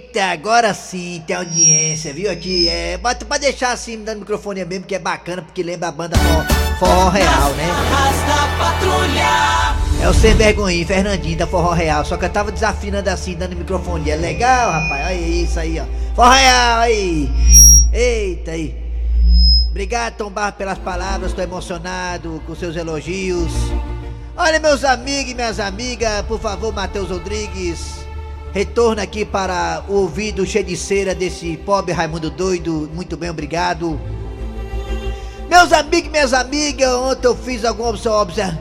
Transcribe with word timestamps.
Eita, 0.00 0.24
agora 0.32 0.72
sim 0.72 1.22
tem 1.26 1.36
audiência, 1.36 2.12
viu? 2.12 2.30
Aqui 2.30 2.68
é. 2.68 2.96
Bota 2.96 3.24
pra 3.26 3.36
deixar 3.36 3.72
assim, 3.72 3.98
me 3.98 4.04
dando 4.04 4.20
microfone 4.20 4.64
mesmo, 4.64 4.86
que 4.86 4.94
é 4.94 4.98
bacana, 4.98 5.42
porque 5.42 5.62
lembra 5.62 5.88
a 5.88 5.92
banda 5.92 6.16
Forró, 6.16 6.44
forró 6.78 7.08
Real, 7.10 7.50
né? 7.50 7.68
É 10.02 10.08
o 10.08 10.14
sem 10.14 10.34
vergonha, 10.34 10.86
Fernandinho 10.86 11.36
da 11.36 11.46
Forró 11.46 11.72
Real. 11.72 12.02
Só 12.04 12.16
que 12.16 12.24
eu 12.24 12.30
tava 12.30 12.50
desafinando 12.50 13.10
assim, 13.10 13.34
dando 13.34 13.54
microfone. 13.54 14.10
É 14.10 14.16
legal, 14.16 14.72
rapaz. 14.72 15.06
Olha 15.06 15.14
isso 15.14 15.60
aí, 15.60 15.78
ó. 15.78 15.84
Forró 16.14 16.30
Real 16.30 16.78
aí. 16.78 17.30
Eita 17.92 18.52
aí. 18.52 18.74
Obrigado, 19.68 20.16
Tom 20.16 20.30
Barro, 20.30 20.54
pelas 20.54 20.78
palavras. 20.78 21.34
Tô 21.34 21.42
emocionado 21.42 22.42
com 22.46 22.54
seus 22.56 22.74
elogios. 22.74 23.52
Olha, 24.34 24.58
meus 24.58 24.82
amigos 24.82 25.30
e 25.30 25.34
minhas 25.34 25.60
amigas, 25.60 26.22
por 26.22 26.40
favor, 26.40 26.72
Matheus 26.72 27.10
Rodrigues. 27.10 28.00
Retorno 28.52 29.00
aqui 29.00 29.24
para 29.24 29.84
o 29.88 29.94
ouvido 29.94 30.44
cheio 30.44 30.64
de 30.64 30.76
cera 30.76 31.14
desse 31.14 31.56
pobre 31.58 31.92
Raimundo 31.92 32.30
doido. 32.30 32.90
Muito 32.92 33.16
bem, 33.16 33.30
obrigado. 33.30 34.00
Meus 35.48 35.72
amigos 35.72 36.10
minhas 36.10 36.32
amigas, 36.32 36.92
ontem 36.94 37.26
eu 37.26 37.36
fiz 37.36 37.64
algumas 37.64 38.04
obser 38.06 38.58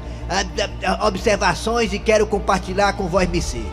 observações 1.02 1.92
e 1.92 2.00
quero 2.00 2.28
compartilhar 2.28 2.94
com 2.94 3.08
vós, 3.08 3.28
MC. 3.28 3.64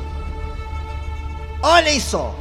Olhem 1.63 2.01
só. 2.01 2.35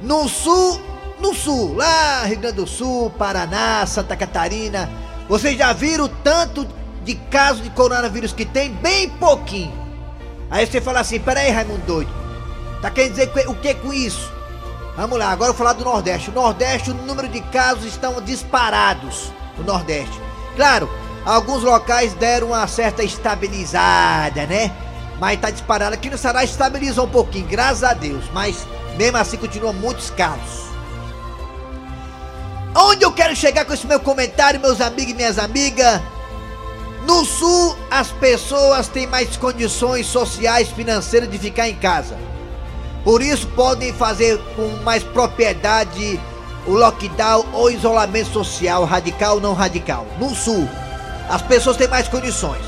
No 0.00 0.28
sul, 0.28 0.80
no 1.18 1.34
sul, 1.34 1.74
lá 1.74 2.24
Rio 2.24 2.38
Grande 2.38 2.56
do 2.56 2.66
Sul, 2.66 3.10
Paraná, 3.10 3.84
Santa 3.86 4.16
Catarina, 4.16 4.90
vocês 5.28 5.56
já 5.56 5.72
viram 5.72 6.08
tanto 6.22 6.66
de 7.04 7.14
casos 7.14 7.62
de 7.62 7.70
coronavírus 7.70 8.32
que 8.32 8.44
tem? 8.44 8.70
Bem 8.70 9.08
pouquinho. 9.08 9.72
Aí 10.50 10.66
você 10.66 10.80
fala 10.80 11.00
assim, 11.00 11.18
peraí 11.18 11.50
Raimundo 11.50 11.82
doido, 11.86 12.10
tá 12.80 12.90
querendo 12.90 13.10
dizer 13.10 13.32
o 13.48 13.54
que 13.54 13.74
com 13.74 13.92
isso? 13.92 14.32
Vamos 14.96 15.18
lá, 15.18 15.30
agora 15.30 15.50
eu 15.50 15.54
vou 15.54 15.58
falar 15.64 15.74
do 15.74 15.84
Nordeste. 15.84 16.30
O 16.30 16.32
Nordeste, 16.32 16.90
o 16.90 16.94
número 16.94 17.28
de 17.28 17.40
casos 17.40 17.84
estão 17.84 18.20
disparados 18.20 19.32
no 19.56 19.64
Nordeste. 19.64 20.20
Claro, 20.56 20.90
alguns 21.24 21.62
locais 21.62 22.14
deram 22.14 22.48
uma 22.48 22.66
certa 22.66 23.04
estabilizada, 23.04 24.44
né? 24.46 24.72
Mas 25.20 25.40
tá 25.40 25.50
disparado. 25.50 25.94
Aqui 25.94 26.10
no 26.10 26.18
Ceará 26.18 26.42
estabilizou 26.42 27.06
um 27.06 27.10
pouquinho, 27.10 27.46
graças 27.46 27.84
a 27.84 27.92
Deus. 27.92 28.24
Mas 28.32 28.66
mesmo 28.96 29.18
assim 29.18 29.36
continuam 29.36 29.72
muitos 29.72 30.10
casos. 30.10 30.66
Onde 32.74 33.04
eu 33.04 33.12
quero 33.12 33.34
chegar 33.34 33.64
com 33.64 33.72
esse 33.72 33.86
meu 33.86 34.00
comentário, 34.00 34.60
meus 34.60 34.80
amigos 34.80 35.12
e 35.12 35.14
minhas 35.14 35.38
amigas? 35.38 36.00
No 37.06 37.24
sul, 37.24 37.76
as 37.90 38.10
pessoas 38.10 38.88
têm 38.88 39.06
mais 39.06 39.36
condições 39.36 40.06
sociais, 40.06 40.68
financeiras 40.68 41.30
de 41.30 41.38
ficar 41.38 41.68
em 41.68 41.76
casa. 41.76 42.18
Por 43.04 43.22
isso, 43.22 43.46
podem 43.48 43.92
fazer 43.92 44.38
com 44.54 44.68
mais 44.82 45.02
propriedade 45.02 46.20
o 46.66 46.72
lockdown 46.72 47.46
ou 47.52 47.70
isolamento 47.70 48.30
social, 48.30 48.84
radical 48.84 49.36
ou 49.36 49.40
não 49.40 49.54
radical. 49.54 50.06
No 50.18 50.34
sul, 50.34 50.68
as 51.28 51.42
pessoas 51.42 51.76
têm 51.76 51.88
mais 51.88 52.08
condições. 52.08 52.62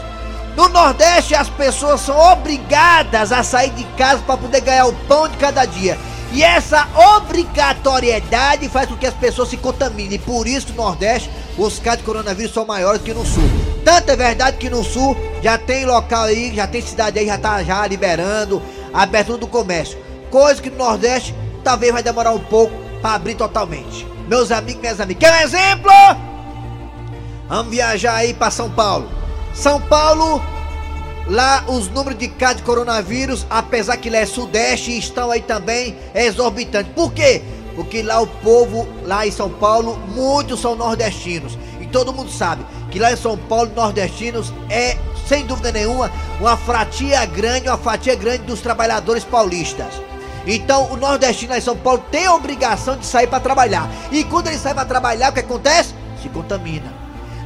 No 0.56 0.68
Nordeste, 0.68 1.34
as 1.34 1.48
pessoas 1.48 2.00
são 2.00 2.18
obrigadas 2.18 3.32
a 3.32 3.42
sair 3.42 3.70
de 3.70 3.84
casa 3.96 4.22
para 4.26 4.36
poder 4.36 4.60
ganhar 4.60 4.86
o 4.86 4.92
pão 5.06 5.28
de 5.28 5.36
cada 5.36 5.64
dia. 5.64 5.98
E 6.32 6.42
essa 6.44 6.86
obrigatoriedade 7.16 8.68
faz 8.68 8.88
com 8.88 8.96
que 8.96 9.06
as 9.06 9.14
pessoas 9.14 9.48
se 9.48 9.56
contaminem. 9.56 10.18
Por 10.18 10.46
isso, 10.46 10.68
no 10.70 10.76
Nordeste, 10.76 11.30
os 11.58 11.78
casos 11.78 12.00
de 12.00 12.04
coronavírus 12.04 12.52
são 12.52 12.64
maiores 12.64 13.02
que 13.02 13.12
no 13.12 13.26
Sul. 13.26 13.42
Tanto 13.84 14.10
é 14.10 14.16
verdade 14.16 14.56
que 14.56 14.70
no 14.70 14.84
Sul 14.84 15.16
já 15.42 15.58
tem 15.58 15.84
local 15.84 16.24
aí, 16.24 16.54
já 16.54 16.66
tem 16.66 16.80
cidade 16.80 17.18
aí, 17.18 17.26
já 17.26 17.38
tá 17.38 17.62
já 17.62 17.86
liberando 17.86 18.62
a 18.92 19.02
abertura 19.02 19.38
do 19.38 19.46
comércio. 19.46 19.98
Coisa 20.30 20.62
que 20.62 20.70
no 20.70 20.78
Nordeste 20.78 21.34
talvez 21.64 21.92
vai 21.92 22.02
demorar 22.02 22.32
um 22.32 22.38
pouco 22.38 22.72
para 23.02 23.14
abrir 23.14 23.34
totalmente. 23.34 24.06
Meus 24.28 24.52
amigos, 24.52 24.80
minhas 24.80 25.00
amigas, 25.00 25.28
quer 25.28 25.36
um 25.36 25.44
exemplo? 25.44 25.90
Vamos 27.48 27.70
viajar 27.72 28.14
aí 28.14 28.32
para 28.32 28.50
São 28.50 28.70
Paulo. 28.70 29.08
São 29.52 29.80
Paulo, 29.80 30.40
lá 31.26 31.64
os 31.66 31.88
números 31.88 32.16
de 32.16 32.28
casos 32.28 32.58
de 32.58 32.62
coronavírus, 32.62 33.44
apesar 33.50 33.96
que 33.96 34.08
lá 34.08 34.18
é 34.18 34.26
sudeste, 34.26 34.96
estão 34.96 35.32
aí 35.32 35.40
também 35.40 35.96
exorbitantes. 36.14 36.92
Por 36.94 37.12
quê? 37.12 37.42
Porque 37.74 38.02
lá 38.02 38.20
o 38.20 38.26
povo, 38.26 38.86
lá 39.02 39.26
em 39.26 39.32
São 39.32 39.50
Paulo, 39.50 39.98
muitos 40.14 40.60
são 40.60 40.76
nordestinos. 40.76 41.58
E 41.80 41.86
todo 41.86 42.12
mundo 42.12 42.30
sabe 42.30 42.64
que 42.90 43.00
lá 43.00 43.12
em 43.12 43.16
São 43.16 43.36
Paulo, 43.36 43.72
nordestinos 43.74 44.52
é, 44.68 44.96
sem 45.26 45.44
dúvida 45.44 45.72
nenhuma, 45.72 46.10
uma 46.38 46.56
fatia 46.56 47.24
grande, 47.26 47.68
uma 47.68 47.78
fatia 47.78 48.14
grande 48.14 48.44
dos 48.44 48.60
trabalhadores 48.60 49.24
paulistas. 49.24 49.94
Então 50.46 50.90
o 50.92 50.96
nordestino 50.96 51.52
lá 51.52 51.58
em 51.58 51.62
São 51.62 51.76
Paulo 51.76 52.02
tem 52.10 52.26
a 52.26 52.34
obrigação 52.34 52.96
de 52.96 53.06
sair 53.06 53.26
para 53.26 53.40
trabalhar. 53.40 53.88
E 54.10 54.24
quando 54.24 54.48
ele 54.48 54.58
sai 54.58 54.74
para 54.74 54.84
trabalhar, 54.84 55.30
o 55.30 55.34
que 55.34 55.40
acontece? 55.40 55.94
Se 56.22 56.28
contamina. 56.28 56.92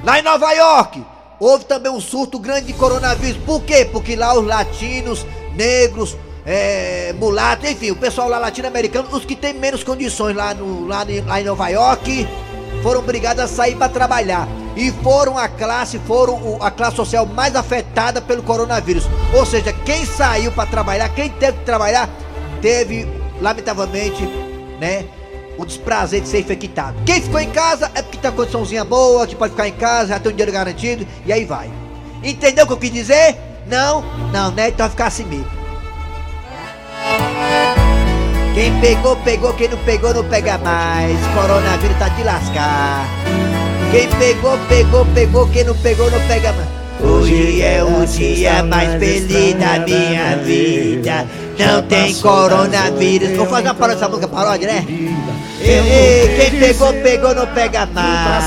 Lá 0.05 0.19
em 0.19 0.22
Nova 0.22 0.53
York, 0.53 1.04
houve 1.41 1.65
também 1.65 1.91
um 1.91 2.00
surto 2.00 2.38
grande 2.38 2.66
de 2.66 2.72
coronavírus. 2.75 3.41
Por 3.44 3.62
quê? 3.62 3.84
Porque 3.84 4.16
lá 4.16 4.34
os 4.38 4.47
latinos, 4.47 5.27
negros, 5.54 6.16
é, 6.44 7.15
mulatos, 7.19 7.71
enfim, 7.71 7.91
o 7.91 7.97
pessoal 7.97 8.28
lá 8.28 8.38
latino-americano, 8.38 9.09
os 9.12 9.25
que 9.25 9.34
têm 9.34 9.54
menos 9.54 9.83
condições 9.83 10.37
lá, 10.37 10.53
no, 10.53 10.87
lá, 10.87 11.06
lá 11.27 11.41
em 11.41 11.44
Nova 11.44 11.69
York, 11.69 12.28
foram 12.83 13.00
obrigados 13.00 13.43
a 13.43 13.49
sair 13.49 13.77
para 13.77 13.88
trabalhar. 13.88 14.47
E 14.77 14.91
foram 14.91 15.38
a 15.38 15.49
classe, 15.49 16.00
foram 16.00 16.59
a 16.60 16.71
classe 16.71 16.97
social 16.97 17.25
mais 17.25 17.54
afetada 17.54 18.21
pelo 18.21 18.43
coronavírus. 18.43 19.04
Ou 19.33 19.47
seja, 19.47 19.72
quem 19.72 20.04
saiu 20.04 20.50
para 20.50 20.69
trabalhar, 20.69 21.09
quem 21.10 21.31
teve 21.31 21.59
que 21.59 21.65
trabalhar, 21.65 22.10
teve, 22.64 23.06
lamentavelmente, 23.42 24.26
né? 24.80 25.04
o 25.58 25.66
desprazer 25.66 26.22
de 26.22 26.28
ser 26.28 26.41
infectado. 26.41 26.97
Quem 27.04 27.20
ficou 27.20 27.38
em 27.38 27.50
casa 27.50 27.91
é 27.94 28.00
porque 28.00 28.16
tem 28.16 28.30
uma 28.30 28.36
condiçãozinha 28.36 28.84
boa, 28.84 29.26
que 29.26 29.36
pode 29.36 29.52
ficar 29.52 29.69
em 29.69 29.72
casa, 29.72 30.08
já 30.08 30.19
tem 30.19 30.32
um 30.32 30.34
dinheiro 30.34 30.50
garantido, 30.50 31.06
e 31.26 31.32
aí 31.32 31.44
vai. 31.44 31.70
Entendeu 32.22 32.64
o 32.64 32.66
que 32.66 32.72
eu 32.72 32.78
quis 32.78 32.91
dizer? 32.91 33.36
Não? 33.69 34.03
Não, 34.32 34.50
né? 34.50 34.69
Então 34.69 34.86
vai 34.86 34.91
ficar 34.91 35.06
assim 35.08 35.24
mesmo. 35.26 35.47
Quem 38.54 38.80
pegou, 38.80 39.14
pegou, 39.16 39.53
quem 39.53 39.69
não 39.69 39.78
pegou, 39.78 40.14
não 40.14 40.24
pega 40.24 40.56
mais. 40.58 41.19
Coronavírus 41.34 41.98
tá 41.98 42.08
de 42.08 42.22
lascar. 42.24 43.06
Quem 43.92 44.08
pegou, 44.19 44.58
pegou, 44.69 45.06
pegou, 45.14 45.48
quem 45.50 45.64
não 45.64 45.74
pegou, 45.76 46.10
não 46.10 46.20
pega 46.26 46.53
mais. 46.54 46.69
Hoje 47.00 47.60
é 47.60 47.84
o 47.84 48.06
dia 48.06 48.62
mais 48.62 48.98
feliz 48.98 49.54
da 49.58 49.80
minha 49.80 50.36
vida. 50.38 51.44
Não 51.59 51.82
tem 51.82 52.15
coronavírus. 52.15 53.37
Vou 53.37 53.47
fazer 53.47 53.69
uma 53.69 53.75
paródia 53.75 53.94
dessa 53.97 54.09
música, 54.09 54.28
paródia, 54.28 54.66
né? 54.66 54.84
Ei, 55.60 56.37
quem 56.37 56.60
pegou, 56.60 56.92
pegou, 56.94 57.34
não 57.34 57.47
pega 57.47 57.87
mais. 57.87 58.44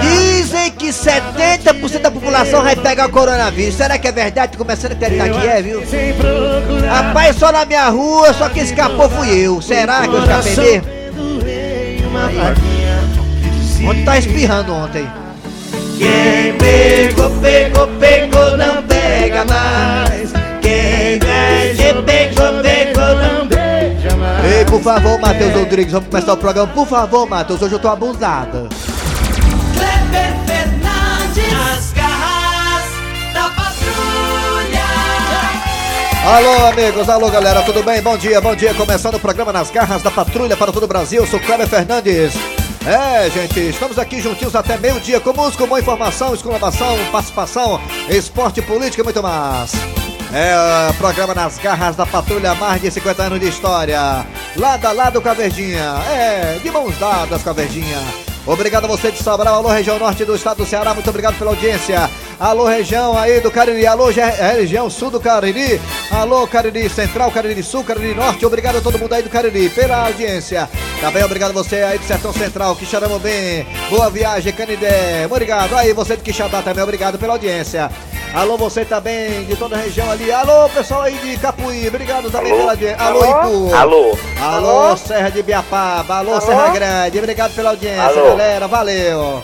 Dizem 0.00 0.70
que 0.72 0.88
70% 0.88 2.00
da 2.00 2.10
população 2.10 2.62
vai 2.62 2.76
pegar 2.76 3.06
o 3.06 3.10
coronavírus. 3.10 3.74
Será 3.74 3.98
que 3.98 4.06
é 4.06 4.12
verdade? 4.12 4.56
Começando 4.56 4.92
a 4.92 4.94
acreditar 4.94 5.28
que 5.28 5.46
é, 5.46 5.62
viu? 5.62 5.82
Rapaz, 6.88 7.36
só 7.36 7.50
na 7.50 7.64
minha 7.64 7.88
rua, 7.88 8.32
só 8.34 8.48
quem 8.48 8.62
escapou 8.62 9.08
fui 9.08 9.30
eu. 9.30 9.60
Será 9.60 10.02
que 10.06 10.14
eu 10.14 10.20
escapei 10.20 10.56
mesmo? 10.56 11.02
Ontem 13.88 14.04
tá 14.04 14.18
espirrando 14.18 14.72
ontem. 14.72 15.08
Quem 15.98 16.54
pegou, 16.54 17.30
pegou, 17.40 17.88
pegou, 17.98 18.56
não 18.56 18.82
pega 18.84 19.44
mais. 19.44 20.41
Não 21.18 22.02
Ei, 24.50 24.64
por 24.64 24.80
favor, 24.80 25.20
Matheus 25.20 25.54
Rodrigues, 25.54 25.92
vamos 25.92 26.08
começar 26.08 26.32
o 26.32 26.36
programa. 26.36 26.72
Por 26.72 26.86
favor, 26.86 27.28
Matheus, 27.28 27.60
hoje 27.60 27.74
eu 27.74 27.78
tô 27.78 27.88
abusada. 27.88 28.68
Kleber 29.74 30.34
Fernandes, 30.46 31.52
nas 31.52 31.92
garras 31.92 32.84
da 33.34 33.50
patrulha. 33.50 34.80
Alô, 36.24 36.66
amigos, 36.66 37.08
alô, 37.08 37.30
galera, 37.30 37.62
tudo 37.62 37.82
bem? 37.82 38.00
Bom 38.00 38.16
dia, 38.16 38.40
bom 38.40 38.54
dia. 38.54 38.72
Começando 38.74 39.16
o 39.16 39.20
programa 39.20 39.52
Nas 39.52 39.70
Garras 39.70 40.02
da 40.02 40.10
Patrulha 40.10 40.56
para 40.56 40.72
todo 40.72 40.84
o 40.84 40.88
Brasil. 40.88 41.22
Eu 41.22 41.26
sou 41.26 41.40
Kleber 41.40 41.68
Fernandes. 41.68 42.32
É, 42.86 43.30
gente, 43.30 43.60
estamos 43.60 43.98
aqui 43.98 44.20
juntinhos 44.20 44.56
até 44.56 44.76
meio-dia 44.76 45.20
com 45.20 45.32
música, 45.32 45.64
boa 45.66 45.78
informação, 45.78 46.34
exclamação, 46.34 46.98
participação, 47.12 47.80
esporte, 48.08 48.60
política 48.60 49.02
e 49.02 49.04
muito 49.04 49.22
mais. 49.22 49.72
É 50.34 50.92
programa 50.94 51.34
Nas 51.34 51.58
Garras 51.58 51.94
da 51.94 52.06
Patrulha, 52.06 52.54
mais 52.54 52.80
de 52.80 52.90
50 52.90 53.22
anos 53.22 53.38
de 53.38 53.48
história. 53.48 54.26
Lado 54.56 54.86
a 54.86 54.92
lado 54.92 55.20
com 55.20 55.28
a 55.28 55.34
Verdinha. 55.34 55.94
É, 56.10 56.58
de 56.62 56.70
mãos 56.70 56.96
dadas 56.96 57.42
com 57.42 57.50
a 57.50 57.52
Verdinha. 57.52 57.98
Obrigado 58.46 58.86
a 58.86 58.88
você 58.88 59.12
de 59.12 59.22
Sobral, 59.22 59.56
alô 59.56 59.68
região 59.68 59.98
norte 59.98 60.24
do 60.24 60.34
estado 60.34 60.56
do 60.56 60.66
Ceará, 60.66 60.94
muito 60.94 61.08
obrigado 61.08 61.38
pela 61.38 61.50
audiência. 61.50 62.10
Alô 62.40 62.66
região 62.66 63.16
aí 63.16 63.40
do 63.40 63.52
Cariri, 63.52 63.86
alô 63.86 64.06
região 64.08 64.90
sul 64.90 65.10
do 65.10 65.20
Cariri, 65.20 65.80
alô 66.10 66.44
Cariri 66.48 66.88
Central, 66.88 67.30
Cariri 67.30 67.62
Sul, 67.62 67.84
Cariri 67.84 68.14
Norte, 68.14 68.44
obrigado 68.44 68.78
a 68.78 68.80
todo 68.80 68.98
mundo 68.98 69.12
aí 69.12 69.22
do 69.22 69.30
Cariri 69.30 69.68
pela 69.68 70.06
audiência. 70.06 70.68
Também 71.00 71.22
obrigado 71.22 71.50
a 71.50 71.54
você 71.54 71.82
aí 71.82 71.98
do 71.98 72.04
Sertão 72.04 72.32
Central, 72.32 72.74
que 72.74 72.86
chamamos 72.86 73.20
bem. 73.22 73.64
Boa 73.90 74.08
viagem, 74.08 74.52
Canidé. 74.52 75.26
Obrigado. 75.26 75.76
Aí 75.76 75.92
você 75.92 76.16
de 76.16 76.22
Quixadá 76.22 76.62
também, 76.62 76.82
obrigado 76.82 77.18
pela 77.18 77.34
audiência. 77.34 77.90
Alô, 78.34 78.56
você 78.56 78.82
também 78.82 79.44
de 79.44 79.54
toda 79.56 79.76
a 79.76 79.78
região 79.78 80.10
ali. 80.10 80.32
Alô, 80.32 80.66
pessoal 80.70 81.02
aí 81.02 81.18
de 81.18 81.36
Capuí. 81.36 81.86
Obrigado 81.86 82.30
também 82.30 82.50
Alô? 82.50 82.60
pela 82.60 82.72
audiência. 82.72 83.04
Alô, 83.04 83.24
Ipu. 83.24 83.74
Alô. 83.74 84.18
Alô, 84.40 84.96
Serra 84.96 85.28
de 85.30 85.42
Biapaba. 85.42 86.16
Alô, 86.16 86.32
Alô? 86.32 86.40
Serra 86.40 86.68
Grande. 86.70 87.18
Obrigado 87.18 87.54
pela 87.54 87.70
audiência, 87.70 88.02
Alô? 88.02 88.30
galera. 88.30 88.66
Valeu. 88.66 89.42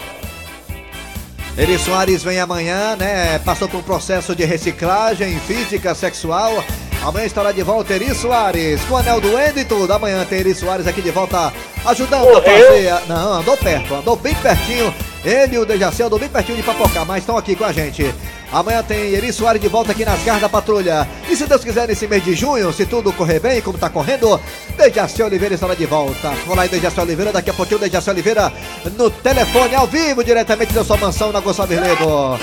Eri 1.59 1.79
Soares 1.79 2.23
vem 2.23 2.41
amanhã, 2.41 2.97
né? 2.97 3.39
Passou 3.41 3.69
por 3.69 3.79
um 3.79 3.83
processo 3.83 4.35
de 4.35 4.45
reciclagem 4.45 5.39
física, 5.41 5.95
sexual. 5.95 6.65
Amanhã 7.05 7.27
estará 7.27 7.53
de 7.53 7.63
volta 7.63 7.93
Eri 7.93 8.15
Soares, 8.15 8.81
com 8.85 8.95
o 8.95 8.97
anel 8.97 9.21
do 9.21 9.29
e 9.39 9.65
tudo. 9.67 9.93
Amanhã 9.93 10.25
tem 10.25 10.39
Eri 10.39 10.55
Soares 10.55 10.87
aqui 10.87 11.03
de 11.03 11.11
volta, 11.11 11.53
ajudando 11.85 12.25
Morreu? 12.25 12.39
a 12.39 12.43
fazer. 12.43 12.95
Não, 13.07 13.33
andou 13.35 13.57
perto, 13.57 13.95
andou 13.97 14.17
bem 14.17 14.35
pertinho. 14.37 14.95
Ele 15.25 15.57
e 15.57 15.59
o 15.59 15.67
Dejaci 15.67 16.03
andou 16.03 16.19
bem 16.19 16.29
pertinho 16.29 16.57
de 16.57 16.63
papocar, 16.63 17.05
mas 17.05 17.19
estão 17.19 17.37
aqui 17.37 17.55
com 17.55 17.65
a 17.65 17.73
gente. 17.73 18.15
Amanhã 18.53 18.83
tem 18.83 19.13
Eri 19.15 19.33
Soares 19.33 19.61
de 19.61 19.69
volta 19.69 19.93
aqui 19.93 20.05
nas 20.05 20.23
garras 20.23 20.41
da 20.41 20.49
patrulha. 20.49 21.07
E 21.29 21.37
se 21.37 21.47
Deus 21.47 21.63
quiser, 21.63 21.87
nesse 21.87 22.07
mês 22.07 22.25
de 22.25 22.35
junho, 22.35 22.73
se 22.73 22.87
tudo 22.87 23.13
correr 23.13 23.41
bem, 23.41 23.61
como 23.61 23.77
tá 23.77 23.91
correndo, 23.91 24.41
Dejaci 24.77 25.23
Oliveira 25.23 25.55
estará 25.55 25.75
de 25.75 25.87
volta. 25.87 26.31
Vamos 26.43 26.57
lá 26.57 26.67
em 26.67 26.69
Dejaci 26.69 27.01
Oliveira, 27.01 27.33
daqui 27.33 27.51
a 27.51 27.55
pouquinho 27.55 27.81
Dejaci 27.81 28.09
Oliveira 28.11 28.53
no 28.97 29.11
telefone, 29.11 29.75
ao 29.75 29.87
vivo, 29.87 30.25
diretamente 30.25 30.73
da 30.73 30.83
sua 30.83 30.97
mansão 30.97 31.31
na 31.31 31.41
Gonçalves 31.41 31.79
Ledo. 31.79 32.39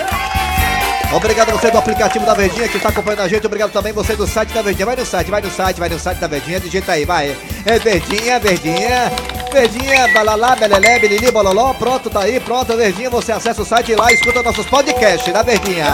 Obrigado 1.13 1.51
você 1.51 1.71
do 1.71 1.77
aplicativo 1.77 2.25
da 2.25 2.33
Verdinha 2.33 2.67
que 2.67 2.77
está 2.77 2.89
acompanhando 2.89 3.21
a 3.21 3.27
gente. 3.27 3.45
Obrigado 3.45 3.71
também 3.71 3.93
você 3.93 4.15
do 4.15 4.27
site 4.27 4.53
da 4.53 4.61
Verdinha. 4.61 4.85
Vai 4.85 4.95
no 4.95 5.05
site, 5.05 5.31
vai 5.31 5.41
no 5.41 5.51
site, 5.51 5.79
vai 5.79 5.89
no 5.89 5.99
site 5.99 6.17
da 6.17 6.27
Verdinha. 6.27 6.59
Digita 6.59 6.91
aí, 6.91 7.05
vai. 7.05 7.35
É 7.65 7.79
Verdinha, 7.79 8.39
Verdinha. 8.39 9.11
Verdinha, 9.55 10.09
balalá, 10.09 10.53
belelé, 10.53 10.99
bilili, 10.99 11.31
bololó. 11.31 11.73
Pronto, 11.75 12.09
tá 12.09 12.23
aí, 12.23 12.41
pronto, 12.41 12.75
Verdinha. 12.75 13.09
Você 13.09 13.31
acessa 13.31 13.61
o 13.61 13.65
site 13.65 13.95
lá 13.95 14.11
e 14.11 14.15
escuta 14.15 14.43
nossos 14.43 14.65
podcasts 14.65 15.33
da 15.33 15.41
Verdinha. 15.43 15.93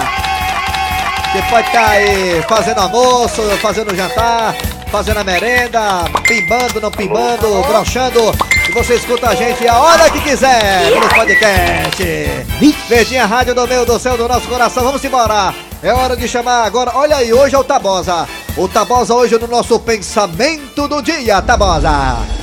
Você 1.32 1.44
pode 1.44 1.68
estar 1.68 1.86
tá 1.86 1.90
aí 1.92 2.42
fazendo 2.50 2.80
almoço, 2.80 3.44
fazendo 3.62 3.96
jantar, 3.96 4.56
fazendo 4.88 5.20
a 5.20 5.24
merenda, 5.24 6.06
pimbando, 6.28 6.82
não 6.82 6.90
pimbando, 6.90 7.62
brochando. 7.68 8.34
E 8.68 8.72
você 8.72 8.96
escuta 8.96 9.30
a 9.30 9.36
gente 9.36 9.68
a 9.68 9.78
hora 9.78 10.10
que 10.10 10.22
quiser 10.22 10.90
no 10.90 11.08
podcast. 11.10 12.04
Verdinha 12.90 13.28
Rádio 13.28 13.54
do 13.54 13.68
meio 13.68 13.86
do 13.86 14.00
céu 14.00 14.18
do 14.18 14.28
nosso 14.28 14.48
coração. 14.48 14.84
Vamos 14.84 15.06
embora. 15.06 15.54
É 15.84 15.94
hora 15.94 16.18
de 16.18 16.28
chamar 16.28 16.66
agora. 16.66 16.94
Olha 16.96 17.18
aí, 17.18 17.32
hoje 17.32 17.54
é 17.54 17.60
o 17.60 17.64
Tabosa. 17.64 18.28
O 18.58 18.68
Tabosa 18.68 19.14
hoje 19.14 19.38
no 19.38 19.48
nosso 19.48 19.80
pensamento 19.80 20.88
do 20.88 21.00
dia, 21.00 21.44
Tabosa. 21.44 22.41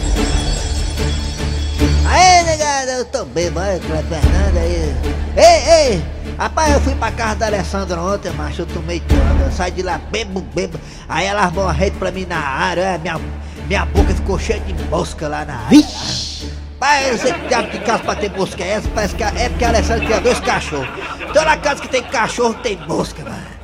Aê, 2.09 2.43
negada, 2.43 2.91
eu 2.93 3.05
tô 3.05 3.25
bem, 3.27 3.51
vai, 3.51 3.79
Fernanda 3.79 4.61
aí. 4.61 4.97
Ei, 5.37 5.93
ei, 5.93 6.05
rapaz, 6.39 6.73
eu 6.73 6.81
fui 6.81 6.95
pra 6.95 7.13
casa 7.13 7.35
da 7.37 7.47
Alessandra 7.47 8.01
ontem, 8.01 8.33
macho, 8.33 8.63
eu 8.63 8.67
tomei 8.67 9.01
tanto. 9.01 9.43
Eu 9.45 9.53
saí 9.53 9.71
de 9.71 9.83
lá 9.83 10.01
bebo, 10.11 10.41
bebo. 10.41 10.81
Aí 11.07 11.27
ela 11.27 11.43
armou 11.43 11.65
uma 11.65 11.73
rede 11.73 11.97
pra 11.99 12.11
mim 12.11 12.25
na 12.25 12.39
área, 12.39 12.81
é, 12.81 12.99
minha, 12.99 13.21
minha 13.67 13.85
boca 13.85 14.15
ficou 14.15 14.39
cheia 14.39 14.61
de 14.61 14.73
mosca 14.85 15.29
lá 15.29 15.45
na 15.45 15.55
área. 15.55 15.69
Vixe! 15.69 16.51
Pai, 16.81 17.11
eu 17.11 17.19
sei 17.19 17.33
que 17.33 17.49
diabo 17.49 17.71
de 17.71 17.79
casa 17.81 18.03
pra 18.05 18.15
ter 18.15 18.31
mosca 18.31 18.65
é 18.65 18.69
essa, 18.69 18.89
parece 18.95 19.15
que 19.15 19.23
é 19.23 19.49
porque 19.51 19.65
a 19.65 19.69
Alessandra 19.69 20.07
tinha 20.07 20.21
dois 20.21 20.41
cachorros. 20.41 20.89
Então 21.29 21.45
na 21.45 21.57
casa 21.57 21.83
que 21.83 21.89
tem 21.89 22.03
cachorro 22.05 22.55
tem 22.55 22.79
mosca, 22.87 23.23
mano. 23.23 23.58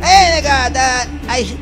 Ei, 0.00 0.30
negada, 0.30 1.08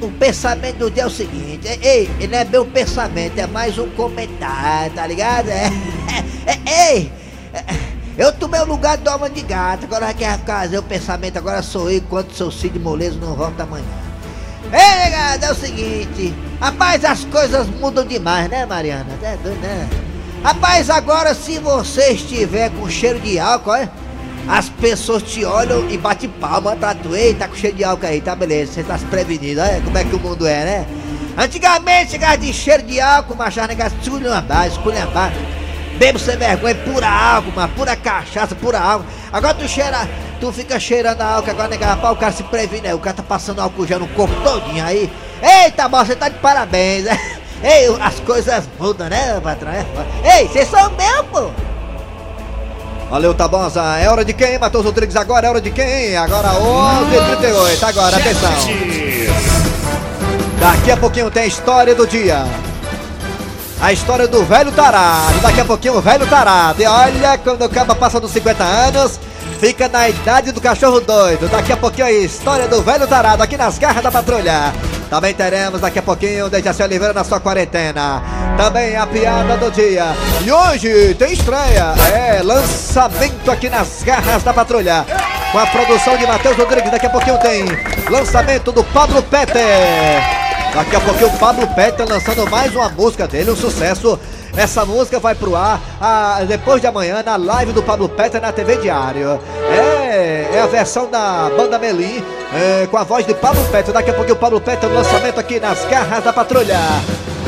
o 0.03 0.11
pensamento 0.12 0.77
do 0.77 0.91
dia 0.91 1.05
é 1.05 1.06
o 1.06 1.11
seguinte, 1.11 1.67
ei, 1.81 2.11
não 2.31 2.38
é 2.38 2.44
meu 2.44 2.67
pensamento, 2.67 3.38
é 3.38 3.47
mais 3.47 3.79
um 3.79 3.88
comentário, 3.91 4.93
tá 4.94 5.06
ligado? 5.06 5.49
É, 5.49 5.71
é, 6.47 6.53
é, 6.53 6.93
ei, 6.93 7.12
é, 7.55 7.65
eu 8.19 8.31
tomei 8.33 8.61
o 8.61 8.67
lugar 8.67 8.99
do 8.99 9.09
alma 9.09 9.31
de 9.31 9.41
gato, 9.41 9.85
agora 9.85 10.12
quer 10.12 10.38
fazer 10.41 10.79
o 10.79 10.83
pensamento, 10.83 11.38
agora 11.38 11.62
sou 11.62 11.91
eu, 11.91 11.97
enquanto 11.97 12.35
seu 12.35 12.50
Cid 12.50 12.79
Moleso 12.79 13.19
não 13.19 13.35
volta 13.35 13.62
amanhã. 13.62 13.85
Ei, 14.65 15.05
negada, 15.05 15.47
é 15.47 15.53
o 15.53 15.55
seguinte, 15.55 16.35
rapaz, 16.61 17.05
as 17.06 17.25
coisas 17.25 17.67
mudam 17.69 18.05
demais, 18.05 18.50
né, 18.50 18.67
Mariana? 18.67 19.06
É 19.23 19.37
doido, 19.37 19.61
né? 19.62 19.88
Rapaz, 20.43 20.91
agora 20.91 21.35
se 21.35 21.59
você 21.59 22.12
estiver 22.12 22.71
com 22.71 22.88
cheiro 22.91 23.19
de 23.19 23.38
álcool, 23.38 23.71
olha 23.71 23.91
as 24.48 24.69
pessoas 24.69 25.22
te 25.22 25.44
olham 25.44 25.88
e 25.90 25.98
bate 25.98 26.28
palma 26.28 26.76
pra 26.76 26.94
tu. 26.94 27.14
Ei, 27.14 27.34
tá 27.34 27.48
com 27.48 27.54
cheiro 27.54 27.76
de 27.76 27.84
álcool 27.84 28.06
aí, 28.06 28.20
tá 28.20 28.34
beleza, 28.34 28.72
você 28.72 28.82
tá 28.82 28.96
se 28.96 29.04
prevenindo, 29.06 29.60
olha 29.60 29.81
como 29.81 29.98
é 29.98 30.04
que 30.04 30.14
o 30.14 30.20
mundo 30.20 30.46
é, 30.46 30.64
né? 30.64 30.87
Antigamente 31.37 32.12
chegava 32.12 32.38
de 32.38 32.52
cheiro 32.52 32.82
de 32.82 33.00
álcool, 33.00 33.37
machava 33.37 33.69
negócio 33.69 33.98
esculhambar, 34.00 34.66
esculhambar. 34.69 35.32
Bebo 35.98 36.19
sem 36.19 36.37
vergonha, 36.37 36.75
pura 36.75 37.08
álcool, 37.08 37.52
mano, 37.52 37.72
pura 37.75 37.96
cachaça, 37.96 38.54
pura 38.54 38.78
álcool. 38.78 39.06
Agora 39.32 39.54
tu 39.54 39.66
cheira, 39.69 40.08
tu 40.40 40.52
fica 40.52 40.78
cheirando 40.78 41.20
álcool, 41.22 41.50
agora 41.50 41.69
negava 41.69 42.00
pau, 42.00 42.12
o 42.12 42.16
cara 42.16 42.32
se 42.32 42.42
previne, 42.44 42.92
o 42.92 42.99
cara 42.99 43.16
tá 43.16 43.22
passando 43.22 43.60
álcool 43.60 43.87
já 43.87 43.99
no 43.99 44.06
corpo 44.08 44.34
todinho 44.42 44.84
aí. 44.84 45.10
Eita, 45.42 45.88
bom, 45.88 46.04
você 46.04 46.14
tá 46.14 46.28
de 46.28 46.38
parabéns, 46.38 47.04
né? 47.04 47.19
Ei, 47.62 47.87
as 48.00 48.20
coisas 48.20 48.64
mudam, 48.78 49.08
né, 49.08 49.40
patrão? 49.40 49.72
É 49.72 50.40
Ei, 50.40 50.49
vocês 50.49 50.69
são 50.69 50.90
meu, 50.90 51.25
pô! 51.25 51.75
Valeu, 53.11 53.32
Tabosa. 53.35 53.82
É 53.99 54.08
hora 54.11 54.25
de 54.25 54.32
quem, 54.32 54.58
Matheus 54.58 54.85
Rodrigues? 54.85 55.14
Agora 55.14 55.47
é 55.47 55.50
hora 55.50 55.61
de 55.61 55.70
quem? 55.70 56.17
Agora 56.17 56.49
11h38. 56.49 57.82
Agora, 57.85 58.17
atenção. 58.17 58.50
Daqui 60.58 60.91
a 60.91 60.97
pouquinho 60.97 61.31
tem 61.31 61.44
a 61.44 61.47
história 61.47 61.94
do 61.94 62.06
dia. 62.06 62.44
A 63.81 63.93
história 63.93 64.26
do 64.26 64.44
velho 64.44 64.73
tarado. 64.73 65.38
Daqui 65.41 65.61
a 65.61 65.64
pouquinho 65.64 65.99
o 65.99 66.00
velho 66.00 66.26
tarado. 66.26 66.82
E 66.82 66.87
olha, 66.87 67.38
quando 67.38 67.64
o 67.64 67.69
caba 67.69 67.94
passa 67.94 68.19
dos 68.19 68.32
50 68.32 68.64
anos, 68.64 69.20
fica 69.61 69.88
na 69.88 70.09
idade 70.09 70.50
do 70.50 70.61
cachorro 70.61 71.00
doido. 71.00 71.49
Daqui 71.49 71.73
a 71.73 71.76
pouquinho 71.76 72.09
a 72.09 72.12
história 72.12 72.67
do 72.67 72.82
velho 72.82 73.06
tarado 73.06 73.41
aqui 73.41 73.56
nas 73.56 73.79
garras 73.79 74.02
da 74.02 74.11
patrulha. 74.11 74.73
Também 75.08 75.32
teremos 75.32 75.81
daqui 75.81 75.99
a 75.99 76.03
pouquinho 76.03 76.47
o 76.47 76.50
Dejaci 76.50 76.82
Oliveira 76.82 77.12
na 77.14 77.23
sua 77.23 77.38
quarentena. 77.38 78.23
Também 78.56 78.97
a 78.97 79.06
piada 79.06 79.56
do 79.56 79.70
dia. 79.70 80.06
E 80.44 80.50
hoje 80.50 81.14
tem 81.14 81.32
estreia. 81.32 81.94
É, 82.12 82.43
lançamento 82.43 83.50
aqui 83.50 83.69
nas 83.69 84.03
garras 84.03 84.43
da 84.43 84.53
patrulha. 84.53 85.06
Com 85.53 85.58
a 85.58 85.67
produção 85.67 86.17
de 86.17 86.26
Matheus 86.26 86.56
Rodrigues. 86.56 86.91
Daqui 86.91 87.06
a 87.06 87.11
pouquinho 87.11 87.38
tem 87.38 87.64
lançamento 88.11 88.73
do 88.73 88.82
Pablo 88.82 89.23
Peter. 89.23 89.62
Daqui 90.75 90.97
a 90.97 91.00
pouquinho 91.00 91.29
o 91.29 91.38
Pablo 91.38 91.67
Peter 91.69 92.06
lançando 92.06 92.49
mais 92.50 92.75
uma 92.75 92.88
música 92.88 93.26
dele, 93.26 93.50
um 93.50 93.56
sucesso. 93.56 94.19
Essa 94.56 94.85
música 94.87 95.20
vai 95.20 95.35
pro 95.35 95.55
ar 95.55 95.81
a, 96.00 96.41
depois 96.49 96.81
de 96.81 96.87
amanhã 96.87 97.23
na 97.23 97.37
live 97.37 97.73
do 97.73 97.82
Pablo 97.82 98.09
Peter 98.09 98.41
na 98.41 98.52
TV 98.52 98.76
Diário. 98.76 99.38
É, 99.70 99.95
é 100.06 100.61
a 100.62 100.67
versão 100.67 101.11
da 101.11 101.50
banda 101.56 101.79
Melim 101.79 102.23
é, 102.55 102.87
com 102.87 102.97
a 102.97 103.05
voz 103.05 103.26
de 103.26 103.35
Pablo 103.35 103.64
Petro. 103.70 103.93
Daqui 103.93 104.11
a 104.11 104.14
pouco 104.14 104.32
o 104.32 104.37
Pablo 104.37 104.61
Petro, 104.61 104.93
lançamento 104.93 105.38
aqui 105.38 105.61
nas 105.61 105.85
garras 105.85 106.25
da 106.25 106.32
patrulha. 106.32 106.79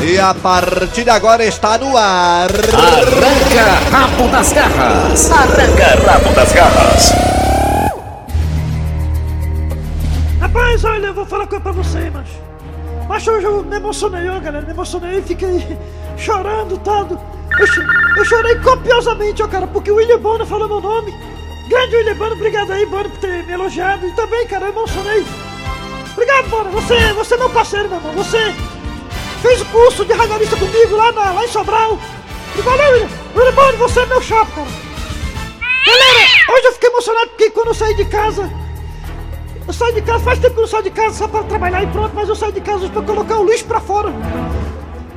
E 0.00 0.18
a 0.18 0.32
partir 0.32 1.04
de 1.04 1.10
agora 1.10 1.44
está 1.44 1.76
no 1.76 1.96
ar. 1.96 2.48
Arranca 2.48 3.90
rabo 3.90 4.28
das 4.28 4.52
garras. 4.52 5.30
Arranca 5.30 6.10
rabo 6.10 6.34
das 6.34 6.52
garras. 6.52 7.12
Rapaz, 10.40 10.84
olha, 10.84 11.06
eu 11.06 11.14
vou 11.14 11.26
falar 11.26 11.42
uma 11.42 11.48
coisa 11.48 11.62
pra 11.62 11.72
você, 11.72 12.10
macho. 12.10 12.38
Mas 13.08 13.26
hoje 13.26 13.46
eu 13.46 13.64
me 13.64 13.76
emocionei, 13.76 14.28
ó, 14.28 14.38
galera. 14.38 14.64
Me 14.64 14.72
emocionei, 14.72 15.20
fiquei 15.22 15.78
chorando, 16.16 16.78
todo. 16.78 17.18
Eu, 17.58 17.66
eu 18.16 18.24
chorei 18.24 18.54
copiosamente, 18.60 19.42
ó, 19.42 19.48
cara, 19.48 19.66
porque 19.66 19.90
o 19.90 19.96
William 19.96 20.18
Bonner 20.18 20.46
falou 20.46 20.68
meu 20.68 20.80
nome. 20.80 21.12
Grande 21.68 21.96
William 21.96 22.14
Bono, 22.14 22.32
obrigado 22.32 22.72
aí, 22.72 22.86
Bono, 22.86 23.10
por 23.10 23.18
ter 23.18 23.44
me 23.44 23.52
elogiado. 23.52 24.06
E 24.06 24.12
também, 24.12 24.46
cara, 24.46 24.66
eu 24.66 24.70
emocionei. 24.70 25.24
Obrigado, 26.12 26.48
Bono. 26.48 26.70
Você, 26.70 27.12
você 27.12 27.34
é 27.34 27.36
meu 27.36 27.50
parceiro, 27.50 27.88
meu 27.90 27.98
irmão. 27.98 28.12
Você 28.14 28.38
fez 29.42 29.60
o 29.60 29.66
curso 29.66 30.04
de 30.06 30.14
radialista 30.14 30.56
comigo 30.56 30.96
lá, 30.96 31.12
na, 31.12 31.32
lá 31.32 31.44
em 31.44 31.48
Sobral. 31.48 31.98
E 32.56 32.60
valeu, 32.62 32.92
William. 32.92 33.08
William 33.36 33.52
Bono, 33.52 33.78
você 33.78 34.00
é 34.00 34.06
meu 34.06 34.22
chapa, 34.22 34.50
cara. 34.52 34.66
Galera, 35.86 36.18
hoje 36.52 36.66
eu 36.66 36.72
fiquei 36.72 36.88
emocionado 36.88 37.28
porque 37.28 37.50
quando 37.50 37.68
eu 37.68 37.74
saí 37.74 37.94
de 37.94 38.04
casa. 38.06 38.50
Eu 39.66 39.72
saí 39.74 39.92
de 39.92 40.02
casa, 40.02 40.24
faz 40.24 40.38
tempo 40.38 40.54
que 40.54 40.60
eu 40.60 40.62
não 40.62 40.68
saio 40.68 40.84
de 40.84 40.90
casa 40.90 41.18
só 41.18 41.28
pra 41.28 41.42
trabalhar 41.42 41.82
e 41.82 41.86
pronto, 41.88 42.14
mas 42.14 42.28
eu 42.28 42.34
saí 42.34 42.52
de 42.52 42.62
casa 42.62 42.84
hoje 42.84 42.92
pra 42.92 43.02
colocar 43.02 43.38
o 43.38 43.44
lixo 43.44 43.66
pra 43.66 43.80
fora. 43.80 44.10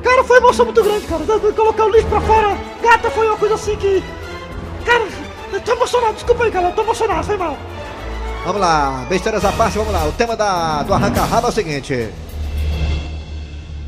Cara, 0.02 0.22
foi 0.24 0.38
uma 0.38 0.48
emoção 0.48 0.66
muito 0.66 0.82
grande, 0.82 1.06
cara. 1.06 1.24
Colocar 1.54 1.86
o 1.86 1.90
lixo 1.90 2.08
pra 2.08 2.20
fora. 2.20 2.58
Gata, 2.82 3.10
foi 3.10 3.26
uma 3.26 3.36
coisa 3.38 3.54
assim 3.54 3.74
que. 3.76 4.04
Cara, 4.84 5.06
eu 5.52 5.60
tô 5.60 5.72
emocionado, 5.72 6.14
desculpa 6.14 6.44
aí, 6.44 6.50
galera, 6.50 6.74
tô 6.74 6.82
emocionado, 6.82 7.24
foi 7.24 7.36
mal. 7.36 7.56
Vamos 8.44 8.60
lá, 8.60 9.06
besteiras 9.08 9.44
à 9.44 9.52
parte, 9.52 9.78
vamos 9.78 9.92
lá. 9.92 10.04
O 10.04 10.12
tema 10.12 10.36
da, 10.36 10.82
do 10.82 10.92
arranca-rabo 10.92 11.46
é 11.46 11.50
o 11.50 11.52
seguinte. 11.52 12.08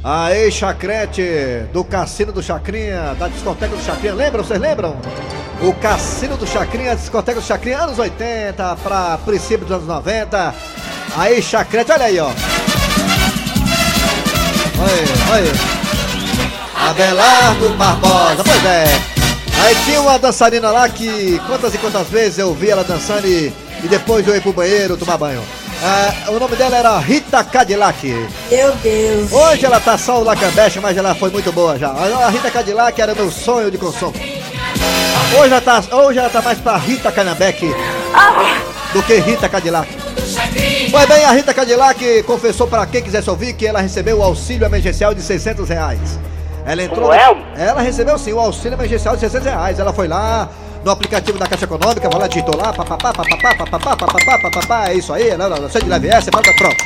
A 0.03 0.35
ex-chacrete 0.37 1.67
do 1.73 1.83
Cassino 1.83 2.31
do 2.31 2.43
Chacrinha, 2.43 3.15
da 3.19 3.27
discoteca 3.27 3.75
do 3.75 3.83
Chacrinha, 3.83 4.15
lembram? 4.15 4.45
Vocês 4.45 4.61
lembram? 4.61 4.97
O 5.63 5.73
Cassino 5.75 6.37
do 6.37 6.47
Chacrinha, 6.47 6.93
a 6.93 6.95
discoteca 6.95 7.41
do 7.41 7.47
Chacrinha, 7.47 7.79
anos 7.79 7.99
80 7.99 8.77
para 8.77 9.19
princípio 9.19 9.67
dos 9.67 9.77
anos 9.77 9.87
90. 9.89 10.55
A 11.17 11.31
ex-chacrete, 11.31 11.91
olha 11.91 12.05
aí, 12.05 12.21
ó. 12.21 12.27
Olha 14.79 14.93
aí, 14.93 15.05
olha 15.33 15.51
aí. 15.51 16.91
Abelardo 16.91 17.71
Barbosa, 17.71 18.45
pois 18.45 18.65
é. 18.67 19.14
Aí 19.65 19.75
tinha 19.87 19.99
uma 19.99 20.19
dançarina 20.19 20.71
lá 20.71 20.87
que 20.91 21.41
quantas 21.47 21.75
e 21.75 21.79
quantas 21.79 22.07
vezes 22.09 22.39
eu 22.39 22.53
vi 22.53 22.69
ela 22.69 22.85
dançando 22.85 23.27
e, 23.27 23.51
e 23.83 23.89
depois 23.89 24.29
eu 24.29 24.35
ia 24.35 24.41
pro 24.43 24.53
banheiro 24.53 24.95
tomar 24.95 25.17
banho. 25.17 25.43
Ah, 25.83 26.13
o 26.29 26.39
nome 26.39 26.55
dela 26.55 26.77
era 26.77 26.99
Rita 26.99 27.43
Cadillac. 27.43 28.07
Meu 28.51 28.73
Deus. 28.83 29.33
Hoje 29.33 29.65
ela 29.65 29.81
tá 29.81 29.97
só 29.97 30.21
o 30.21 30.23
lacambeche, 30.23 30.81
mas 30.81 30.99
ela 30.99 31.15
foi 31.15 31.31
muito 31.31 31.51
boa 31.51 31.79
já. 31.79 31.89
A 31.89 32.29
Rita 32.29 32.51
Cadillac 32.51 33.01
era 33.01 33.15
meu 33.15 33.31
sonho 33.31 33.71
de 33.71 33.79
consumo. 33.79 34.13
Hoje 35.41 35.51
ela 35.51 35.61
tá, 35.63 35.83
hoje 35.93 36.19
ela 36.19 36.29
tá 36.29 36.43
mais 36.43 36.59
pra 36.59 36.77
Rita 36.77 37.11
Canambeque 37.11 37.75
do 38.93 39.03
que 39.03 39.15
Rita 39.15 39.49
Cadillac. 39.49 39.89
Pois 40.91 41.09
bem, 41.09 41.25
a 41.25 41.33
Rita 41.33 41.55
Cadillac 41.55 42.23
confessou 42.25 42.67
para 42.69 42.85
quem 42.85 43.03
quisesse 43.03 43.31
ouvir 43.31 43.55
que 43.55 43.67
ela 43.67 43.81
recebeu 43.81 44.19
o 44.19 44.23
auxílio 44.23 44.67
emergencial 44.67 45.15
de 45.15 45.23
600 45.23 45.67
reais. 45.71 46.19
Ela 46.67 46.83
entrou. 46.83 47.09
Como 47.09 47.13
é? 47.13 47.37
Ela 47.57 47.81
recebeu 47.83 48.19
sim 48.19 48.33
o 48.33 48.41
auxílio 48.41 48.77
emergencial 48.77 49.15
de 49.15 49.21
600 49.21 49.47
reais. 49.47 49.79
Ela 49.79 49.93
foi 49.93 50.09
lá 50.09 50.49
no 50.85 50.91
aplicativo 50.91 51.39
da 51.39 51.47
Caixa 51.47 51.65
Econômica, 51.65 52.09
vai 52.11 52.21
lá, 52.21 52.27
digitou 52.27 52.57
lá, 52.57 52.73
papapá, 52.73 53.13
papapá, 53.13 53.55
papapá, 53.57 53.97
papapá, 53.97 54.39
papapá, 54.39 54.91
é 54.91 54.95
isso 54.95 55.13
aí, 55.15 55.35
não, 55.35 55.49
não, 55.49 55.71
sei 55.71 55.81
de 55.81 55.89
leve 55.89 56.09
essa, 56.09 56.31
pronto. 56.31 56.77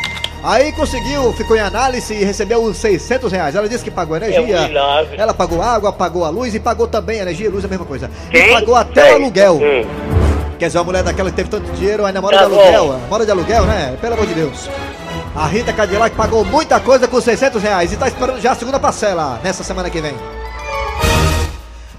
Aí 0.42 0.70
conseguiu, 0.70 1.32
ficou 1.32 1.56
em 1.56 1.61
análise 1.61 2.14
e 2.14 2.25
recebeu 2.25 2.62
os 2.62 2.76
600 2.76 3.32
reais. 3.32 3.56
Ela 3.56 3.68
disse 3.68 3.82
que 3.82 3.90
pagou 3.90 4.16
energia, 4.16 4.38
É 4.38 4.42
um 4.42 5.20
ela 5.20 5.35
pagou 5.35 5.61
água, 5.61 5.92
pagou 5.92 6.25
a 6.25 6.28
luz 6.28 6.54
e 6.54 6.61
pagou 6.61 6.87
também 6.87 7.18
energia 7.18 7.47
e 7.47 7.49
luz, 7.50 7.64
a 7.64 7.68
mesma 7.68 7.85
coisa. 7.85 8.08
E 8.28 8.30
Quem? 8.30 8.52
pagou 8.52 8.76
até 8.76 9.12
o 9.12 9.14
aluguel. 9.16 9.56
Hum. 9.56 9.85
Quer 10.56 10.68
dizer, 10.68 10.78
uma 10.78 10.85
mulher 10.85 11.02
daquela 11.02 11.30
que 11.30 11.37
teve 11.37 11.49
tanto 11.49 11.70
dinheiro, 11.73 12.04
ainda 12.04 12.20
mora 12.20 12.37
Tá 12.37 12.44
de 12.44 12.54
aluguel, 12.54 13.00
mora 13.08 13.25
de 13.25 13.30
aluguel, 13.32 13.64
né? 13.64 13.97
Pelo 14.00 14.14
amor 14.14 14.26
de 14.26 14.35
Deus. 14.35 14.68
A 15.38 15.47
Rita 15.47 15.73
Cadillac 15.73 16.16
pagou 16.16 16.45
muita 16.45 16.80
coisa 16.80 17.07
com 17.07 17.21
600 17.21 17.62
reais 17.62 17.92
e 17.92 17.97
tá 17.97 18.09
esperando 18.09 18.40
já 18.40 18.50
a 18.50 18.54
segunda 18.57 18.80
parcela 18.80 19.38
nessa 19.45 19.62
semana 19.62 19.88
que 19.88 20.00
vem. 20.00 20.14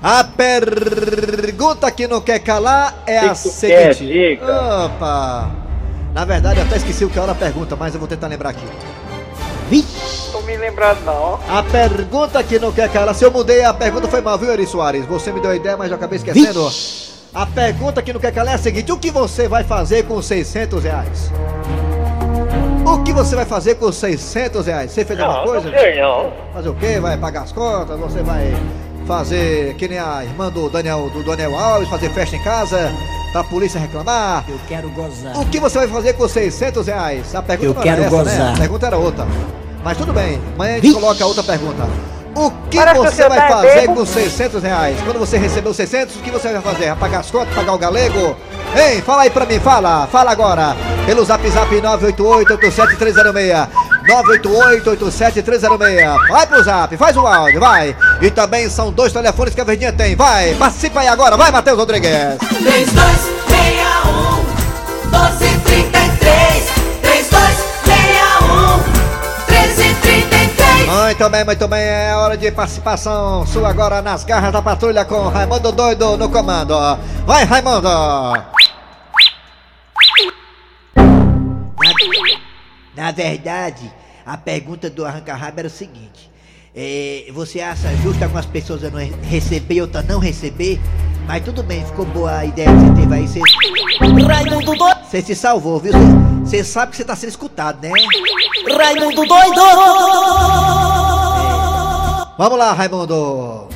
A 0.04 0.26
pergunta 0.26 1.90
que 1.90 2.06
não 2.06 2.20
quer 2.20 2.40
calar 2.40 3.02
é 3.08 3.18
a 3.20 3.30
Que 3.30 3.36
seguinte. 3.38 4.38
quer? 4.40 4.44
Opa! 4.44 5.52
Na 6.14 6.26
verdade, 6.26 6.60
eu 6.60 6.66
até 6.66 6.76
esqueci 6.76 7.06
o 7.06 7.10
que 7.10 7.18
era 7.18 7.32
a 7.32 7.36
pergunta, 7.36 7.78
mas 7.78 7.94
eu 7.94 8.00
vou 8.00 8.10
tentar 8.10 8.28
lembrar 8.28 8.50
aqui. 8.50 8.66
Tô 10.34 10.42
me 10.42 10.58
lembrando 10.58 11.06
não. 11.06 11.40
A 11.48 11.64
pergunta 11.64 12.44
que 12.44 12.60
não 12.60 12.74
quer 12.74 12.90
calar. 12.92 13.16
Se 13.16 13.24
eu 13.24 13.32
mudei, 13.32 13.64
a 13.64 13.74
pergunta 13.74 14.10
foi 14.10 14.20
mal, 14.20 14.38
viu, 14.38 14.52
Eri 14.52 14.66
Soares? 14.66 15.06
Você 15.06 15.32
me 15.32 15.40
deu 15.40 15.52
a 15.52 15.56
ideia, 15.56 15.78
mas 15.78 15.90
eu 15.90 15.96
acabei 15.96 16.18
esquecendo. 16.18 16.70
A 17.34 17.46
pergunta 17.46 18.02
que 18.02 18.12
não 18.12 18.20
quer 18.20 18.34
calar 18.34 18.54
é 18.54 18.56
a 18.56 18.60
seguinte: 18.60 18.92
O 18.92 18.98
que 18.98 19.12
você 19.12 19.48
vai 19.48 19.64
fazer 19.64 20.04
com 20.04 20.22
600 20.22 20.84
reais? 20.84 21.32
O 23.00 23.04
que 23.04 23.14
você 23.14 23.36
vai 23.36 23.46
fazer 23.46 23.76
com 23.76 23.92
600 23.92 24.66
reais? 24.68 24.92
Você 24.92 25.04
fez 25.06 25.20
alguma 25.20 25.40
Não, 25.40 25.46
coisa? 25.48 25.70
não 25.72 25.80
sei 25.80 26.02
não. 26.02 26.32
Fazer 26.54 26.70
o 26.70 26.76
quê? 26.76 27.00
Vai 27.00 27.18
pagar 27.18 27.42
as 27.44 27.52
contas? 27.52 28.00
Você 28.00 28.22
vai 28.22 28.54
fazer 29.08 29.74
que 29.76 29.88
nem 29.88 29.98
a 29.98 30.24
irmã 30.24 30.50
do 30.52 30.70
Daniel, 30.70 31.10
do 31.10 31.24
Daniel 31.24 31.58
Alves, 31.58 31.90
fazer 31.90 32.10
festa 32.12 32.36
em 32.36 32.44
casa? 32.44 32.92
Pra 33.32 33.44
polícia 33.44 33.80
reclamar? 33.80 34.44
Eu 34.48 34.60
quero 34.68 34.90
gozar. 34.90 35.38
O 35.40 35.46
que 35.46 35.60
você 35.60 35.78
vai 35.80 35.88
fazer 35.88 36.14
com 36.14 36.28
600 36.28 36.88
reais? 36.88 37.34
A 37.36 37.42
pergunta 37.42 37.68
Eu 37.70 37.74
não 37.74 37.82
era 37.82 38.02
quero 38.04 38.04
essa, 38.16 38.24
né? 38.24 38.24
gozar. 38.38 38.54
A 38.54 38.58
pergunta 38.58 38.88
era 38.88 38.98
outra. 38.98 39.28
Mas 39.84 39.98
tudo 39.98 40.14
bem, 40.14 40.40
amanhã 40.56 40.72
a 40.72 40.76
gente 40.76 40.88
Vixe. 40.88 41.00
coloca 41.00 41.26
outra 41.26 41.44
pergunta. 41.44 41.88
O 42.40 42.50
que 42.70 42.78
Parece 42.78 43.02
que 43.02 43.12
você 43.16 43.28
vai 43.28 43.38
tá 43.38 43.48
fazer 43.50 43.82
bebo. 43.82 43.96
com 43.96 44.06
600 44.06 44.64
reais? 44.64 44.98
Quando 45.04 45.20
você 45.20 45.38
recebeu 45.38 45.74
600, 45.74 46.16
o 46.16 46.20
que 46.20 46.32
você 46.32 46.54
vai 46.54 46.62
fazer? 46.62 46.86
Vai 46.88 46.96
pagar 46.96 47.20
as 47.20 47.30
contas, 47.30 47.54
pagar 47.54 47.74
o 47.74 47.78
galego? 47.78 48.34
Ei, 48.74 49.02
fala 49.02 49.24
aí 49.24 49.30
pra 49.30 49.46
mim, 49.46 49.60
fala, 49.60 50.08
fala 50.10 50.32
agora. 50.32 50.74
Pelo 51.06 51.26
zap 51.26 51.46
zap 51.50 51.70
988-87306. 51.70 53.68
988-87306. 54.10 56.30
Vai 56.30 56.48
pro 56.48 56.64
zap, 56.64 56.96
faz 56.96 57.18
o 57.18 57.28
áudio, 57.28 57.60
vai. 57.60 57.94
E 58.22 58.32
também 58.32 58.70
são 58.70 58.90
dois 58.90 59.12
telefones 59.12 59.54
que 59.54 59.60
a 59.60 59.66
Verdinha 59.66 59.92
tem, 59.92 60.16
vai. 60.16 60.56
Participa 60.56 61.02
aí 61.02 61.10
agora, 61.10 61.36
vai, 61.36 61.52
Matheus 61.52 61.78
Rodrigues. 61.78 62.10
3261 62.40 63.79
Muito 71.20 71.32
bem, 71.32 71.44
muito 71.44 71.68
bem, 71.68 71.82
é 71.82 72.16
hora 72.16 72.38
de 72.38 72.50
participação 72.50 73.46
sua 73.46 73.68
agora 73.72 74.02
nas 74.02 74.24
garras 74.24 74.54
da 74.54 74.62
patrulha 74.62 75.04
com 75.04 75.28
Raimundo 75.28 75.70
Doido 75.70 76.16
no 76.16 76.30
comando. 76.30 76.74
Vai, 77.26 77.44
Raimundo! 77.44 77.90
Na 82.96 83.12
verdade, 83.12 83.92
a 84.26 84.38
pergunta 84.38 84.90
do 84.90 85.06
arranca-rabo 85.06 85.60
era 85.60 85.68
o 85.68 85.70
seguinte: 85.70 86.32
é, 86.74 87.26
você 87.34 87.60
acha 87.60 87.94
justo 87.98 88.24
algumas 88.24 88.46
pessoas 88.46 88.82
não 88.84 88.98
re- 88.98 89.14
receber 89.24 89.76
e 89.76 89.82
outras 89.82 90.06
não 90.06 90.20
receber? 90.20 90.80
Mas 91.28 91.44
tudo 91.44 91.62
bem, 91.62 91.86
ficou 91.86 92.06
boa 92.06 92.32
a 92.38 92.46
ideia 92.46 92.70
que 92.70 92.76
você 92.80 93.02
teve 93.02 93.14
aí. 93.16 93.28
Você, 93.28 93.42
Raimundo 94.26 94.74
doido 94.74 95.00
você 95.04 95.22
se 95.22 95.36
salvou, 95.36 95.80
viu? 95.82 95.92
Você, 95.92 96.00
você 96.46 96.64
sabe 96.64 96.92
que 96.92 96.98
você 96.98 97.04
tá 97.04 97.14
sendo 97.18 97.30
escutado, 97.32 97.82
né? 97.82 97.92
Raimundo 98.78 99.26
doido 99.26 99.62
Vamos 102.40 102.58
lá, 102.58 102.72
Raimundo! 102.72 103.68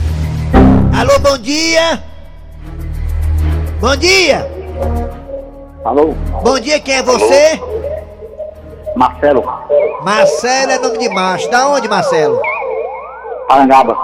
Alô, 0.97 1.19
bom 1.19 1.37
dia! 1.37 2.01
Bom 3.81 3.93
dia! 3.97 4.49
Alô? 5.83 6.13
Bom 6.41 6.57
dia, 6.61 6.79
quem 6.79 6.95
é 6.95 7.03
você? 7.03 7.59
Marcelo, 8.95 9.43
Marcelo 10.01 10.71
é 10.71 10.79
nome 10.79 10.97
de 10.97 11.09
macho. 11.09 11.51
Da 11.51 11.67
onde, 11.67 11.89
Marcelo? 11.89 12.41
Parangaba. 13.49 13.95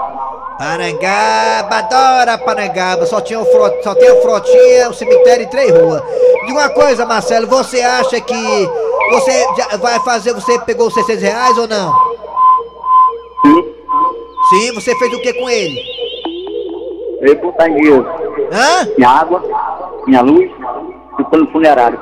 Parangaba, 0.58 1.76
adora 1.78 2.36
Parangaba. 2.36 3.06
Só 3.06 3.22
tinha, 3.22 3.40
um 3.40 3.46
fro... 3.46 3.82
Só 3.82 3.94
tem 3.94 4.10
a 4.10 4.20
frotinha, 4.20 4.90
o 4.90 4.92
cemitério 4.92 5.44
e 5.44 5.46
três 5.48 5.70
ruas. 5.70 6.02
Diga 6.44 6.60
uma 6.60 6.68
coisa, 6.68 7.06
Marcelo, 7.06 7.46
você 7.46 7.80
acha 7.80 8.20
que 8.20 8.68
você 9.10 9.46
vai 9.78 9.98
fazer, 10.00 10.34
você 10.34 10.58
pegou 10.58 10.88
os 10.88 10.92
600 10.92 11.22
reais 11.22 11.56
ou 11.56 11.66
não? 11.66 11.94
Sim, 13.46 13.79
Sim, 14.50 14.72
você 14.74 14.94
fez 14.96 15.12
o 15.14 15.20
que 15.20 15.32
com 15.34 15.48
ele? 15.48 15.80
eu 17.22 17.36
botar 17.40 17.68
em 17.68 17.76
dia 17.76 17.96
Hã? 18.52 18.88
minha 18.96 19.10
água, 19.10 19.42
minha 20.06 20.22
luz 20.22 20.50
e 21.18 21.22
o 21.22 21.24
plano 21.26 21.46
funerário. 21.52 22.00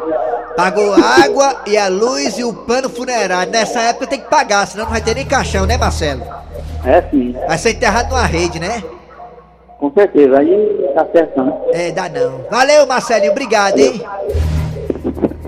Pagou 0.57 0.95
a 0.95 1.25
água 1.25 1.63
e 1.67 1.77
a 1.77 1.89
luz 1.89 2.39
e 2.39 2.45
o 2.45 2.53
plano 2.53 2.89
funerário. 2.89 3.53
Nessa 3.53 3.81
época 3.81 4.07
tem 4.07 4.21
que 4.21 4.29
pagar, 4.29 4.67
senão 4.67 4.85
não 4.85 4.93
vai 4.93 5.01
ter 5.01 5.15
nem 5.15 5.27
caixão, 5.27 5.67
né, 5.67 5.77
Marcelo? 5.77 6.23
É 6.85 7.03
sim, 7.11 7.35
Vai 7.47 7.59
ser 7.59 7.71
enterrado 7.73 8.11
numa 8.11 8.25
rede, 8.25 8.59
né? 8.61 8.83
com 9.79 9.93
certeza. 9.93 10.39
Aí 10.39 10.91
tá 10.95 11.07
certo, 11.13 11.43
né? 11.43 11.53
É, 11.73 11.91
dá 11.93 12.09
não. 12.09 12.45
Valeu, 12.51 12.87
Marcelinho, 12.87 13.31
obrigado, 13.33 13.79
hein? 13.79 14.03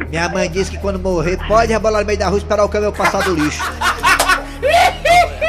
Minha 0.09 0.29
mãe 0.29 0.49
disse 0.51 0.71
que 0.71 0.79
quando 0.79 0.99
morrer 0.99 1.39
pode 1.49 1.73
rebolar 1.73 2.01
no 2.03 2.07
meio 2.07 2.19
da 2.19 2.27
rua 2.27 2.39
e 2.39 2.43
esperar 2.43 2.65
o 2.65 2.69
caminhão 2.69 2.93
passar 2.93 3.23
do 3.23 3.35
lixo. 3.35 3.63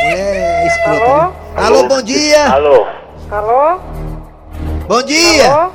É, 0.03 0.67
escrota, 0.67 1.27
né? 1.27 1.33
Alô, 1.55 1.87
bom 1.87 2.01
dia! 2.01 2.47
Alô? 2.51 2.87
Bom 4.87 5.03
dia! 5.03 5.69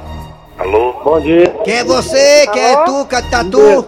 Alô? 0.58 0.92
Bom 1.04 1.20
dia. 1.20 1.54
Quem 1.64 1.74
é 1.74 1.84
você? 1.84 2.46
Quem 2.52 2.62
é 2.62 2.84
tu, 2.84 3.06
Catatu? 3.06 3.86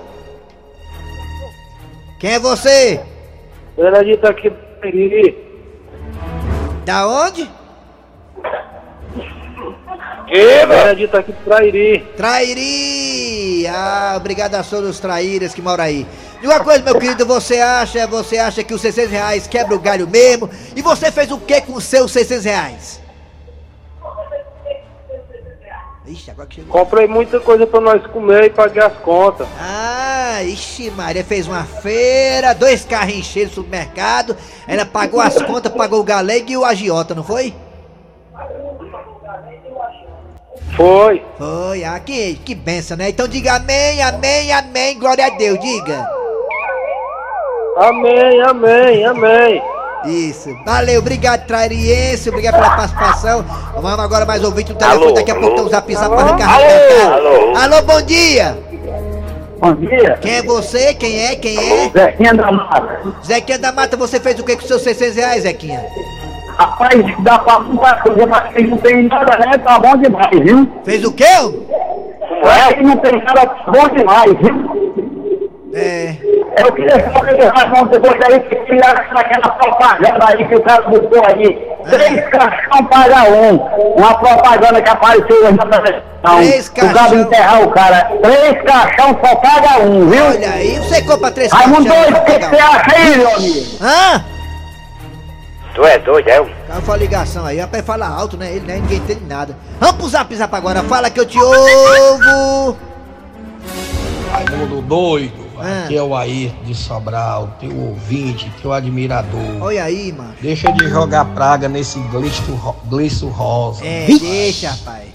Quem 2.20 2.34
é 2.34 2.38
você? 2.38 3.00
Bernadito 3.76 4.26
aqui, 4.26 4.50
Periri. 4.80 5.36
Da 6.84 7.06
onde? 7.06 7.50
Bernadito 10.28 11.16
aqui, 11.16 11.32
Trairi. 11.44 12.06
Trairi! 12.16 13.66
Ah, 13.66 14.14
obrigado 14.16 14.54
a 14.54 14.62
todos 14.62 14.90
os 14.90 15.00
traíras 15.00 15.54
que 15.54 15.62
moram 15.62 15.84
aí. 15.84 16.06
E 16.40 16.46
uma 16.46 16.60
coisa, 16.60 16.84
meu 16.84 16.98
querido, 16.98 17.26
você 17.26 17.58
acha, 17.58 18.06
você 18.06 18.38
acha 18.38 18.62
que 18.62 18.72
os 18.72 18.80
600 18.80 19.10
reais 19.10 19.46
quebra 19.46 19.74
o 19.74 19.80
galho 19.80 20.06
mesmo? 20.06 20.48
E 20.76 20.82
você 20.82 21.10
fez 21.10 21.30
o 21.32 21.38
que 21.38 21.60
com 21.62 21.74
os 21.74 21.84
seus 21.84 22.12
600 22.12 22.44
reais? 22.44 23.00
Ixi, 26.06 26.30
agora 26.30 26.48
que 26.48 26.54
chegou. 26.56 26.72
Comprei 26.72 27.06
muita 27.06 27.38
coisa 27.40 27.66
pra 27.66 27.80
nós 27.80 28.06
comer 28.06 28.44
e 28.44 28.50
paguei 28.50 28.82
as 28.82 28.96
contas. 28.98 29.46
Ah, 29.60 30.42
ixi, 30.42 30.90
Maria 30.90 31.24
fez 31.24 31.46
uma 31.46 31.64
feira, 31.64 32.54
dois 32.54 32.84
carros 32.84 33.14
encheios 33.14 33.50
no 33.50 33.56
supermercado, 33.56 34.36
ela 34.66 34.86
pagou 34.86 35.20
as 35.20 35.34
contas, 35.42 35.70
pagou 35.72 36.00
o 36.00 36.04
galego 36.04 36.50
e 36.50 36.56
o 36.56 36.64
agiota, 36.64 37.14
não 37.14 37.24
foi? 37.24 37.54
Foi. 40.76 41.22
Foi, 41.36 41.84
ah, 41.84 41.98
que, 42.00 42.36
que 42.36 42.54
benção, 42.54 42.96
né? 42.96 43.10
Então 43.10 43.26
diga 43.28 43.54
amém, 43.56 44.00
amém, 44.00 44.52
amém, 44.52 44.98
glória 44.98 45.26
a 45.26 45.30
Deus, 45.30 45.58
diga. 45.60 46.17
Amém, 47.78 48.40
amém, 48.42 49.04
amém. 49.04 49.62
Isso, 50.04 50.56
valeu, 50.64 51.00
obrigado, 51.00 51.46
Trairiense, 51.46 52.28
obrigado 52.28 52.54
pela 52.54 52.70
participação. 52.70 53.44
Vamos 53.74 54.00
agora 54.00 54.26
mais 54.26 54.42
ouvinte 54.44 54.72
no 54.72 54.78
telefone, 54.78 55.04
Alô, 55.04 55.14
daqui 55.14 55.30
a 55.30 55.34
pouco 55.34 55.56
tem 55.56 55.64
um 55.64 55.68
zap 55.68 55.94
zap 55.94 56.08
para 56.08 56.20
arrancar 56.20 56.54
Alô, 56.54 57.12
alô? 57.14 57.56
Alô, 57.56 57.82
bom 57.82 58.02
dia! 58.02 58.58
Bom 59.60 59.74
dia. 59.74 60.16
Quem 60.20 60.34
é 60.36 60.42
você? 60.42 60.94
Quem 60.94 61.24
é? 61.24 61.34
Quem 61.34 61.56
é? 61.56 61.88
Zequinha 61.90 62.34
da 62.34 62.52
Mata. 62.52 63.00
Zequinha 63.24 63.58
da 63.58 63.72
Mata, 63.72 63.96
você 63.96 64.20
fez 64.20 64.38
o 64.38 64.44
que 64.44 64.56
com 64.56 64.62
seus 64.62 64.82
600 64.82 65.16
reais, 65.16 65.42
Zequinha? 65.42 65.84
Rapaz, 66.56 66.94
dá 67.20 67.38
pra 67.40 67.58
muita 67.60 67.94
coisa, 67.96 68.26
mas 68.26 68.52
quem 68.54 68.66
não 68.68 68.78
tem 68.78 69.02
nada, 69.08 69.36
né? 69.38 69.58
Tá 69.58 69.78
bom 69.80 69.96
demais, 69.96 70.40
viu? 70.40 70.68
Fez 70.84 71.04
o 71.04 71.12
quê? 71.12 71.24
É, 71.24 72.74
quem 72.74 72.84
não 72.84 72.96
tem 72.98 73.12
nada, 73.18 73.46
tá 73.46 73.64
bom 73.70 73.88
demais, 73.88 74.32
viu? 74.40 74.78
É, 75.74 76.16
Eu 76.58 76.72
queria 76.72 77.12
saber 77.12 77.36
do 77.36 77.46
Raimundo 77.48 77.90
depois 77.90 78.20
daí 78.20 78.40
que 78.40 78.56
tiraram 78.66 79.04
aquela 79.18 79.48
propaganda 79.50 80.24
aí 80.28 80.48
que 80.48 80.54
o 80.54 80.62
cara 80.62 80.82
botou 80.82 81.22
aí. 81.26 81.68
Três 81.88 82.28
caixão 82.30 82.84
paga 82.86 83.24
um. 83.30 83.56
Uma 83.96 84.14
propaganda 84.18 84.82
que 84.82 84.88
apareceu 84.90 85.46
aí 85.46 85.52
na 85.54 85.66
televisão. 85.66 86.02
Três 86.22 86.68
O 86.68 86.72
cara 86.74 86.92
caixão. 86.94 87.20
enterrar 87.20 87.62
o 87.62 87.70
cara. 87.70 88.10
Três 88.22 88.62
caixão 88.62 89.18
só 89.24 89.36
paga 89.36 89.78
um, 89.80 90.08
viu? 90.08 90.24
Olha 90.24 90.50
aí, 90.50 90.78
você 90.78 91.02
compra 91.02 91.30
três 91.30 91.52
Raimundo 91.52 91.86
caixão, 91.86 92.02
doido, 92.12 92.18
o 92.18 92.24
que 92.24 92.38
que 92.38 92.46
você 92.46 92.56
acha 92.56 92.96
aí, 92.96 93.16
meu 93.18 93.34
amigo? 93.34 93.66
Hã? 93.80 94.24
Tu 95.74 95.84
é 95.84 95.98
doido, 96.00 96.28
é? 96.28 96.44
Cara, 96.66 96.80
foi 96.82 96.94
a 96.94 96.98
ligação 96.98 97.46
aí, 97.46 97.58
rapaz, 97.60 97.84
fala 97.84 98.08
alto, 98.08 98.36
né? 98.36 98.50
Ele, 98.50 98.66
né? 98.66 98.74
Ninguém 98.76 98.98
entende 98.98 99.24
nada. 99.28 99.56
Vamos 99.78 99.96
pro 99.96 100.08
zap 100.08 100.34
zap 100.34 100.52
agora, 100.56 100.82
fala 100.82 101.08
que 101.08 101.20
eu 101.20 101.26
te 101.26 101.38
ouvo. 101.40 102.76
Raimundo 104.32 104.82
doido, 104.82 105.47
Ah. 105.60 105.84
aqui 105.84 105.96
é 105.96 106.02
o 106.02 106.14
Ayrton 106.14 106.64
de 106.64 106.74
Sobral, 106.74 107.50
teu 107.60 107.74
ouvinte, 107.76 108.50
teu 108.62 108.72
admirador. 108.72 109.40
Olha 109.60 109.84
aí, 109.84 110.12
mano. 110.12 110.34
Deixa 110.40 110.70
de 110.72 110.88
jogar 110.88 111.24
praga 111.26 111.68
nesse 111.68 111.98
glisto, 112.00 112.52
ro- 112.54 112.76
glisto 112.86 113.28
rosa. 113.28 113.84
É, 113.84 114.06
deixa, 114.06 114.70
rapaz. 114.70 115.08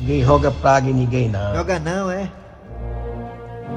Ninguém 0.00 0.24
joga 0.24 0.50
praga 0.50 0.88
em 0.88 0.92
ninguém 0.94 1.28
não. 1.28 1.54
Joga 1.56 1.78
não, 1.80 2.10
é? 2.10 2.28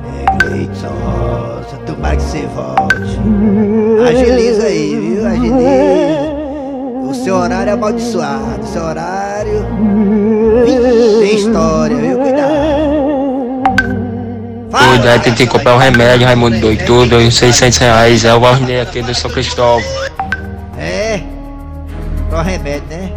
É, 0.03 0.45
Gleidson 0.45 0.87
Rosa, 0.87 1.77
tomara 1.85 2.15
que 2.15 2.21
você 2.23 2.45
volte. 2.47 3.19
Agiliza 4.07 4.63
aí, 4.63 4.95
viu? 4.99 5.27
Agiliza. 5.27 6.31
O 7.09 7.13
seu 7.13 7.35
horário 7.35 7.69
é 7.69 7.73
amaldiçoado. 7.73 8.61
O 8.61 8.67
seu 8.67 8.83
horário. 8.83 9.65
Ih, 10.65 11.19
Tem 11.19 11.35
história, 11.35 11.97
viu? 11.97 12.17
Cuidado. 12.19 12.70
Fala, 14.71 14.87
Doido, 14.97 15.07
aí 15.09 15.19
tem 15.19 15.35
que 15.35 15.45
comprar 15.47 15.75
um 15.75 15.77
remédio, 15.77 16.25
Raimundo 16.25 16.59
doido, 16.59 16.85
tudo, 16.85 17.17
uns 17.17 17.35
600 17.35 17.77
reais. 17.79 18.23
É 18.25 18.33
o 18.33 18.45
Arnei 18.45 18.79
aqui 18.81 19.01
do 19.01 19.13
São 19.13 19.29
Cristóvão. 19.29 19.83
É. 20.79 21.21
Qual 22.29 22.41
remédio, 22.43 22.87
né? 22.89 23.11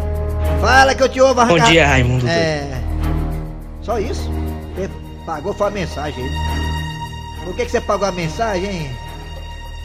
Fala 0.59 0.93
que 0.93 1.01
eu 1.03 1.09
te 1.09 1.21
ouvo, 1.21 1.35
Bom 1.35 1.41
arrancar- 1.41 1.69
dia, 1.69 1.87
Raimundo. 1.87 2.27
É. 2.27 2.67
Só 3.81 3.97
isso? 3.99 4.29
Você 4.75 4.89
pagou 5.25 5.53
foi 5.53 5.67
a 5.67 5.71
mensagem 5.71 6.23
aí. 6.23 6.29
Por 7.45 7.55
que, 7.55 7.65
que 7.65 7.71
você 7.71 7.79
pagou 7.81 8.07
a 8.07 8.11
mensagem, 8.11 8.65
hein? 8.69 8.89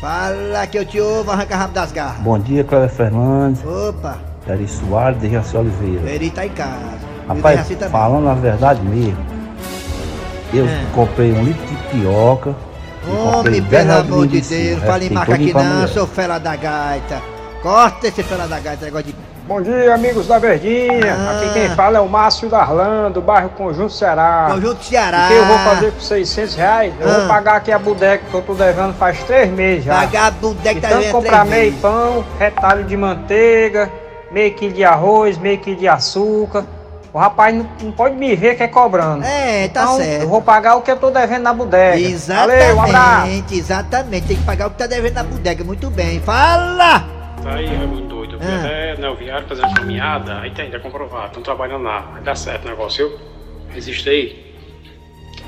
Fala 0.01 0.67
que 0.67 0.79
eu 0.79 0.85
te 0.85 0.99
ouvo, 1.01 1.31
arranca 1.31 1.55
rabo 1.57 1.75
das 1.75 1.93
garras. 1.93 2.19
Bom 2.23 2.39
dia, 2.39 2.65
Cléber 2.65 2.89
Fernandes, 2.89 3.63
Opa, 3.65 4.19
Dari 4.47 4.67
Soares, 4.67 5.21
de 5.21 5.31
Jaci 5.31 5.57
Oliveira. 5.59 6.01
Veri 6.01 6.31
tá 6.31 6.47
em 6.47 6.49
casa. 6.51 6.79
E 7.27 7.29
Rapaz, 7.29 7.69
também. 7.69 7.89
falando 7.91 8.29
a 8.29 8.35
verdade 8.35 8.81
mesmo, 8.83 9.19
eu 10.53 10.67
É. 10.67 10.85
comprei 10.95 11.33
um 11.33 11.43
litro 11.45 11.67
de 11.67 11.77
pioca. 11.89 12.55
comprei 13.05 13.61
Homem, 13.61 13.63
10 13.63 13.87
pelo 13.87 13.99
amor 13.99 14.27
de. 14.27 14.41
Deus, 14.41 14.83
fala 14.85 15.05
em 15.05 15.11
marca 15.11 15.35
aqui 15.35 15.53
não, 15.55 15.65
mulher. 15.65 15.89
sou 15.89 16.07
fela 16.07 16.39
da 16.39 16.55
gaita. 16.57 17.23
Corta 17.63 18.09
esse 18.09 18.23
fela 18.23 18.47
da 18.47 18.59
gaita, 18.61 18.85
negócio 18.85 19.07
de. 19.07 19.15
Bom 19.49 19.61
dia, 19.61 19.95
amigos 19.95 20.29
da 20.29 20.39
Verdinha. 20.39 21.13
Ah. 21.13 21.39
Aqui 21.41 21.53
quem 21.55 21.69
fala 21.71 21.99
é 21.99 22.01
o 22.01 22.09
Márcio 22.09 22.49
Darlan, 22.49 23.11
do 23.11 23.21
bairro 23.21 23.49
Conjunto 23.51 23.93
Ceará. 23.93 24.49
Conjunto 24.53 24.85
Ceará. 24.85 25.25
O 25.25 25.29
que 25.29 25.35
eu 25.35 25.45
vou 25.45 25.59
fazer 25.59 25.91
com 25.93 26.01
600 26.01 26.55
reais? 26.55 26.95
Eu 27.01 27.09
Ah. 27.11 27.19
vou 27.19 27.27
pagar 27.29 27.57
aqui 27.57 27.73
a 27.73 27.79
bodeca 27.79 28.23
que 28.31 28.35
eu 28.35 28.43
tô 28.43 28.55
devendo 28.55 28.95
faz 28.95 29.21
três 29.25 29.51
meses 29.51 29.85
já. 29.87 29.95
Vagabundo 30.01 30.55
que 30.57 30.63
tá 30.63 30.89
Então 30.89 31.01
vendo 31.01 31.11
comprar 31.13 31.47
três 31.47 31.51
meio 31.71 31.73
pão, 31.83 32.25
retalho 32.39 32.85
de 32.85 32.97
manteiga, 32.97 33.91
meio 34.31 34.55
quilo 34.55 34.73
de 34.73 34.85
arroz, 34.85 35.37
meio 35.37 35.59
quilo 35.59 35.77
de 35.77 35.89
açúcar. 35.89 36.65
O 37.13 37.19
rapaz 37.19 37.53
não, 37.55 37.69
não 37.83 37.91
pode 37.93 38.15
me 38.15 38.37
ver 38.37 38.57
que 38.57 38.63
é 38.63 38.69
cobrando. 38.69 39.25
É, 39.25 39.67
tá 39.69 39.83
então, 39.83 39.97
certo. 39.97 40.23
Eu 40.23 40.29
vou 40.29 40.41
pagar 40.41 40.77
o 40.77 40.83
que 40.83 40.91
eu 40.93 40.97
tô 40.97 41.11
devendo 41.11 41.43
na 41.43 41.53
bodega. 41.53 41.99
Exatamente, 41.99 42.59
Valeu, 42.59 42.77
um 42.77 42.83
abraço. 42.83 43.45
exatamente. 43.55 44.27
Tem 44.29 44.37
que 44.37 44.45
pagar 44.45 44.69
o 44.69 44.71
que 44.71 44.79
tá 44.79 44.87
devendo 44.87 45.15
na 45.15 45.25
bodega. 45.25 45.65
Muito 45.65 45.91
bem. 45.91 46.21
Fala! 46.21 47.01
Tá 47.43 47.55
aí, 47.55 47.67
Raimundo 47.67 48.03
doido. 48.07 48.35
Eu 48.37 48.41
fui 48.41 48.49
Ah. 48.49 48.61
até 48.65 48.97
no 49.01 49.15
viário 49.17 49.49
fazer 49.49 49.63
uma 49.63 49.75
caminhada, 49.75 50.39
aí 50.41 50.51
tem, 50.53 50.71
já 50.71 50.79
comprovado. 50.79 51.27
Estão 51.29 51.43
trabalhando 51.43 51.83
lá. 51.83 52.01
Vai 52.13 52.23
dar 52.23 52.37
certo 52.37 52.67
o 52.67 52.69
negócio, 52.69 53.09
viu? 53.09 53.19
Existe 53.77 54.09
aí. 54.09 54.55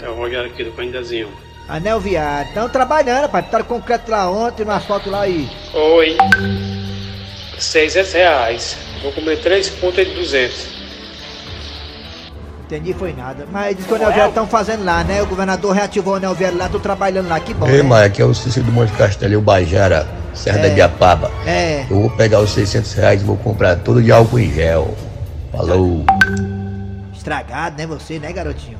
É 0.02 0.08
o 0.08 0.14
Rogério 0.14 0.46
aqui 0.50 0.64
do 0.64 0.72
Candidazinho. 0.72 1.28
Anel 1.68 2.00
Viário. 2.00 2.48
Estão 2.48 2.68
trabalhando, 2.68 3.28
pai. 3.28 3.42
Botaram 3.42 3.64
concreto 3.66 4.10
lá 4.10 4.28
ontem, 4.28 4.64
no 4.64 4.72
asfalto 4.72 5.08
lá 5.08 5.20
aí. 5.22 5.48
Oi. 5.72 6.16
600 7.58 8.12
reais. 8.12 8.76
Vou 9.00 9.12
comer 9.12 9.40
3 9.40 9.68
pontas 9.70 10.06
de 10.06 10.14
200. 10.14 10.81
Entendi, 12.72 12.94
foi 12.94 13.12
nada. 13.12 13.46
Mas 13.52 13.76
diz 13.76 13.84
que 13.84 13.92
o 13.92 13.96
Anel 13.96 14.12
Viário 14.12 14.30
estão 14.30 14.46
fazendo 14.46 14.82
lá, 14.82 15.04
né? 15.04 15.20
O 15.20 15.26
governador 15.26 15.74
reativou 15.74 16.14
o 16.14 16.16
Anel 16.16 16.34
Viário 16.34 16.56
lá, 16.56 16.70
tô 16.70 16.80
trabalhando 16.80 17.28
lá. 17.28 17.38
Que 17.38 17.52
bom, 17.52 17.68
Ei, 17.68 17.82
né? 17.82 17.82
Maia, 17.82 18.06
aqui 18.06 18.22
é 18.22 18.24
o 18.24 18.32
Cícero 18.32 18.64
do 18.64 18.72
Monte 18.72 18.92
Castelo, 18.92 19.36
o 19.36 19.42
Bajara, 19.42 20.08
Serra 20.32 20.56
da 20.56 20.68
É. 20.68 20.70
Diapaba. 20.70 21.30
É. 21.44 21.84
Eu 21.90 22.00
vou 22.00 22.10
pegar 22.10 22.40
os 22.40 22.50
600 22.50 22.94
reais 22.94 23.20
e 23.20 23.24
vou 23.26 23.36
comprar 23.36 23.76
tudo 23.76 24.02
de 24.02 24.10
álcool 24.10 24.38
em 24.38 24.50
gel. 24.50 24.94
Falou. 25.54 26.02
Estragado, 27.14 27.76
né, 27.76 27.86
você, 27.86 28.18
né, 28.18 28.32
garotinho? 28.32 28.78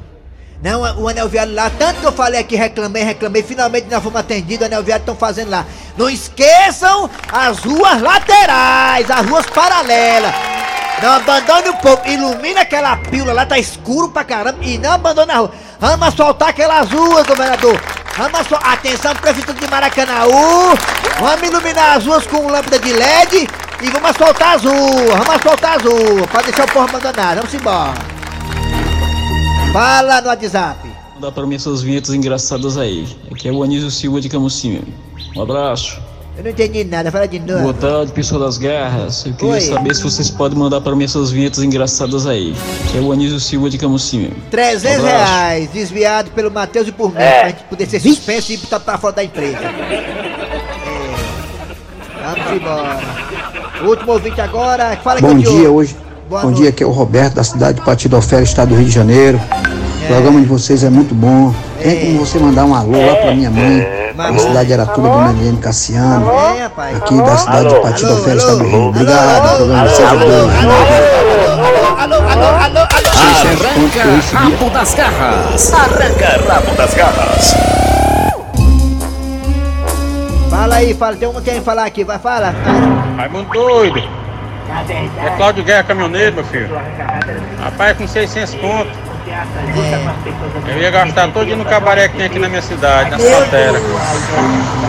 Não, 0.63 0.81
o 1.03 1.09
Anel 1.09 1.29
Viário 1.29 1.55
lá, 1.55 1.69
tanto 1.69 2.01
que 2.01 2.07
eu 2.07 2.13
falei 2.13 2.41
aqui, 2.41 2.57
reclamei, 2.57 3.03
reclamei, 3.03 3.43
finalmente 3.43 3.89
nós 3.91 4.03
fomos 4.03 4.19
atendidos, 4.19 4.63
o 4.63 4.67
Anel 4.69 4.83
Viário 4.83 5.03
estão 5.03 5.15
fazendo 5.17 5.51
lá. 5.51 5.67
Não 5.99 6.09
esqueçam 6.09 7.11
as 7.31 7.59
ruas 7.59 8.01
laterais, 8.01 9.11
as 9.11 9.27
ruas 9.27 9.45
paralelas. 9.47 10.62
Não 11.03 11.15
abandone 11.15 11.69
o 11.69 11.77
povo, 11.79 12.01
ilumina 12.07 12.61
aquela 12.61 12.97
pílula 12.97 13.33
lá, 13.33 13.45
tá 13.45 13.59
escuro 13.59 14.09
pra 14.09 14.23
caramba, 14.23 14.59
e 14.63 14.79
não 14.79 14.93
abandone 14.93 15.33
a 15.33 15.39
rua. 15.39 15.51
Vamos 15.81 16.07
asfaltar 16.07 16.51
aquelas 16.51 16.89
ruas, 16.93 17.27
governador. 17.27 17.81
Vamos 18.17 18.39
asfaltar, 18.39 18.75
atenção, 18.75 19.13
prefeitura 19.17 19.59
de 19.59 19.69
Maracanaú. 19.69 20.79
Vamos 21.19 21.49
iluminar 21.49 21.97
as 21.97 22.07
ruas 22.07 22.25
com 22.29 22.47
lâmpada 22.47 22.79
de 22.79 22.93
LED 22.93 23.49
e 23.83 23.91
vamos 23.91 24.11
asfaltar 24.11 24.55
as 24.55 24.63
ruas, 24.63 25.09
vamos 25.09 25.29
asfaltar 25.31 25.77
as 25.77 25.83
ruas, 25.83 26.27
pra 26.27 26.43
deixar 26.43 26.65
o 26.67 26.73
povo 26.73 26.89
abandonado, 26.89 27.37
vamos 27.39 27.55
embora. 27.55 27.95
Fala 29.73 30.21
no 30.21 30.29
WhatsApp. 30.29 30.89
Mandar 31.17 31.33
para 31.33 31.47
mim 31.47 31.57
essas 31.57 31.83
vinhetas 31.83 32.15
engraçadas 32.15 32.77
aí. 32.77 33.09
Aqui 33.33 33.49
é 33.49 33.53
o 33.53 33.61
Anísio 33.65 33.91
Silva 33.91 34.21
de 34.21 34.29
Camusim. 34.29 34.85
Um 35.35 35.43
abraço. 35.43 36.01
Eu 36.37 36.45
não 36.45 36.51
entendi 36.51 36.83
nada, 36.85 37.11
fala 37.11 37.29
de 37.29 37.39
novo. 37.39 37.61
Boa 37.61 37.75
tarde, 37.75 38.11
pessoal 38.13 38.41
das 38.41 38.57
garras. 38.57 39.27
Eu 39.27 39.35
queria 39.35 39.53
Oi. 39.55 39.61
saber 39.61 39.95
se 39.95 40.03
vocês 40.03 40.31
podem 40.31 40.59
mandar 40.59 40.81
para 40.81 40.97
mim 40.97 41.05
essas 41.05 41.31
vinhetas 41.31 41.63
engraçadas 41.63 42.27
aí. 42.27 42.55
Aqui 42.89 42.97
é 42.97 43.01
o 43.03 43.13
Anísio 43.13 43.39
Silva 43.39 43.69
de 43.69 43.77
Camusim. 43.77 44.31
300 44.51 45.03
Um 45.05 45.07
abraço. 45.07 45.25
reais, 45.33 45.71
desviado 45.71 46.31
pelo 46.31 46.51
Matheus 46.51 46.89
e 46.89 46.93
por 46.93 47.11
mim, 47.11 47.17
É. 47.21 47.41
pra 47.41 47.49
gente 47.51 47.65
poder 47.65 47.87
ser 47.87 48.01
suspenso 48.01 48.51
e 48.53 48.57
botar 48.57 48.81
pra 48.81 48.97
fora 48.97 49.15
da 49.17 49.25
empresa. 49.25 49.59
É. 49.59 50.33
Vamos 52.25 52.53
embora. 52.63 53.01
O 53.83 53.87
último 53.89 54.13
ouvinte 54.13 54.41
agora, 54.41 54.97
fala 55.03 55.17
que 55.21 55.27
Bom 55.27 55.37
dia 55.37 55.71
hoje. 55.71 55.95
Boa 56.31 56.41
Bom 56.43 56.47
noite. 56.49 56.61
dia, 56.63 56.71
aqui 56.71 56.83
é 56.83 56.87
o 56.87 56.91
Roberto 56.93 57.35
da 57.35 57.45
cidade 57.45 57.79
de 57.79 57.85
Patidofé, 57.85 58.43
estado 58.43 58.71
do 58.71 58.77
Rio 58.77 58.87
de 58.87 58.91
Janeiro. 58.93 59.39
O 60.13 60.15
programa 60.15 60.43
de 60.43 60.47
vocês 60.47 60.85
é 60.85 60.91
muito 60.91 61.15
bom. 61.15 61.55
Tem 61.81 61.99
como 61.99 62.27
você 62.27 62.39
mandar 62.39 62.67
um 62.67 62.75
alô 62.75 63.01
lá 63.01 63.17
pra 63.17 63.35
minha 63.35 63.51
mãe, 63.51 64.13
na 64.15 64.39
cidade 64.39 64.67
de 64.67 64.75
Aratuba, 64.75 65.09
Dona 65.09 65.31
Eliane 65.31 65.57
Cassiano. 65.57 66.31
É. 66.31 66.67
Aqui 66.97 67.17
da 67.17 67.35
cidade 67.35 67.69
de 67.71 67.81
Patidofé, 67.81 68.35
estado 68.35 68.59
do 68.59 68.65
Rio. 68.69 68.89
Obrigado, 68.89 69.55
o 69.55 69.57
programa 69.57 69.89
de 69.89 69.95
vocês 69.95 70.13
é 70.13 70.17
bom. 70.17 70.27
Alô, 71.99 72.15
alô, 72.15 72.29
alô, 72.29 72.47
alô. 72.47 72.81
Arranca 73.65 74.39
rabo 74.39 74.71
das 74.71 74.95
garras. 74.95 75.73
Arranca 75.73 76.53
rabo 76.53 76.77
das 76.77 76.95
garras. 76.95 77.55
Fala 80.51 80.75
aí, 80.75 80.93
fala, 80.93 81.17
tem 81.17 81.27
um 81.27 81.41
quem 81.41 81.63
falar 81.63 81.87
aqui, 81.87 82.05
vai, 82.05 82.19
fala. 82.19 82.55
Raimundo 83.17 83.49
doido. 83.51 84.03
É 85.25 85.31
Cláudio 85.39 85.65
Guerra 85.65 85.85
Caminhoneiro, 85.85 86.35
meu 86.35 86.45
filho. 86.45 86.69
Rapaz, 87.63 87.97
com 87.97 88.07
600 88.07 88.55
pontos. 88.57 89.12
Eu 90.69 90.79
ia 90.79 90.91
gastar 90.91 91.33
todo 91.33 91.57
no 91.57 91.65
cabaré 91.65 92.09
que 92.09 92.17
tem 92.17 92.27
aqui 92.27 92.39
na 92.39 92.49
minha 92.49 92.61
cidade, 92.61 93.11
na 93.11 93.19
Santera. 93.19 93.79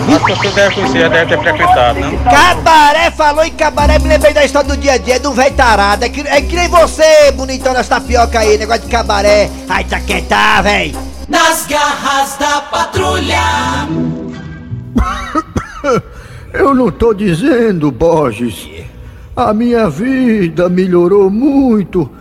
Acho 0.08 0.26
que 0.26 0.36
você 0.36 0.50
deve 0.50 0.76
conhecer, 0.76 1.10
deve 1.10 1.26
ter 1.26 1.42
frequentado, 1.42 2.00
né? 2.00 2.20
Cabaré, 2.30 3.12
falou 3.12 3.46
em 3.46 3.52
cabaré, 3.52 4.00
me 4.00 4.10
lembrei 4.10 4.34
da 4.34 4.44
história 4.44 4.68
do 4.68 4.76
dia 4.76 4.94
a 4.94 4.98
dia, 4.98 5.20
do 5.20 5.32
velho 5.32 5.56
tarado. 5.56 6.04
É 6.04 6.10
que, 6.10 6.22
é 6.22 6.42
que 6.42 6.56
nem 6.56 6.68
você, 6.68 7.32
bonitão 7.32 7.74
das 7.74 7.88
tapioca 7.88 8.40
aí, 8.40 8.58
negócio 8.58 8.84
de 8.84 8.90
cabaré. 8.90 9.50
Ai, 9.70 9.86
tá 9.86 10.00
quieta, 10.00 10.62
véi. 10.62 10.94
Nas 11.30 11.66
garras 11.66 12.38
da 12.38 12.62
patrulha. 12.62 13.42
Eu 16.54 16.74
não 16.76 16.92
tô 16.92 17.14
dizendo, 17.14 17.92
Borges. 17.92 18.70
A 19.36 19.54
minha 19.54 19.90
vida 19.90 20.70
melhorou 20.70 21.30
muito 21.30 22.12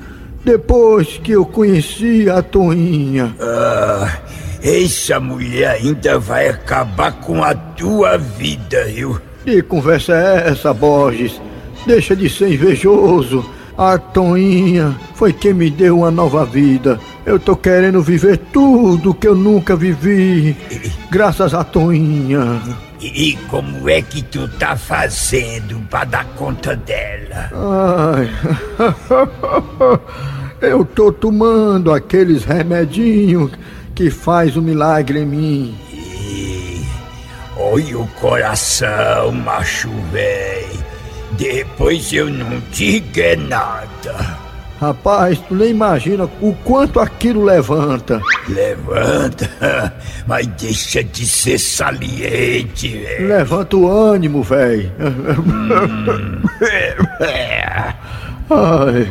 depois 0.45 1.19
que 1.19 1.33
eu 1.33 1.45
conheci 1.45 2.29
a 2.29 2.43
Toinha. 2.43 3.35
Ah, 3.41 4.19
essa 4.63 5.19
mulher 5.19 5.71
ainda 5.71 6.19
vai 6.19 6.49
acabar 6.49 7.13
com 7.21 7.43
a 7.43 7.55
tua 7.55 8.17
vida, 8.17 8.85
viu? 8.85 9.21
Que 9.45 9.63
conversa 9.63 10.13
é 10.15 10.51
essa, 10.51 10.73
Borges? 10.73 11.41
Deixa 11.87 12.15
de 12.15 12.31
ser 12.31 12.53
invejoso. 12.53 13.45
A 13.77 13.99
Toinha 13.99 14.95
foi 15.15 15.33
quem 15.33 15.55
me 15.55 15.71
deu 15.71 15.99
uma 15.99 16.11
nova 16.11 16.45
vida. 16.45 17.01
Eu 17.25 17.39
tô 17.39 17.57
querendo 17.57 18.03
viver 18.03 18.37
tudo 18.53 19.15
que 19.15 19.27
eu 19.27 19.35
nunca 19.35 19.75
vivi, 19.75 20.57
graças 21.11 21.55
à 21.55 21.65
Toinha. 21.65 22.61
E, 23.03 23.31
e 23.31 23.37
como 23.49 23.89
é 23.89 24.01
que 24.01 24.23
tu 24.23 24.47
tá 24.47 24.77
fazendo 24.77 25.81
pra 25.91 26.05
dar 26.05 26.25
conta 26.37 26.77
dela? 26.77 27.51
Ai, 27.99 28.31
eu 30.63 30.85
tô 30.85 31.11
tomando 31.11 31.93
aqueles 31.93 32.45
remedinhos 32.45 33.51
que 33.93 34.09
faz 34.09 34.57
o 34.57 34.63
milagre 34.63 35.19
em 35.19 35.27
mim. 35.27 35.79
Olha 37.57 37.99
o 37.99 38.07
coração, 38.21 39.33
macho 39.33 39.91
véi. 40.13 40.69
Depois 41.33 42.13
eu 42.13 42.31
não 42.31 42.63
digo 42.71 43.19
é 43.19 43.35
nada. 43.35 44.42
Rapaz, 44.83 45.39
tu 45.39 45.55
nem 45.55 45.71
imagina 45.71 46.29
o 46.41 46.53
quanto 46.65 46.99
aquilo 46.99 47.45
levanta. 47.45 48.21
Levanta, 48.49 49.49
mas 50.27 50.45
deixa 50.61 51.05
de 51.05 51.25
ser 51.25 51.57
saliente, 51.57 52.89
velho. 52.89 53.29
Levanta 53.29 53.77
o 53.77 53.89
ânimo, 53.89 54.43
velho. 54.43 54.91
ai, 58.51 59.09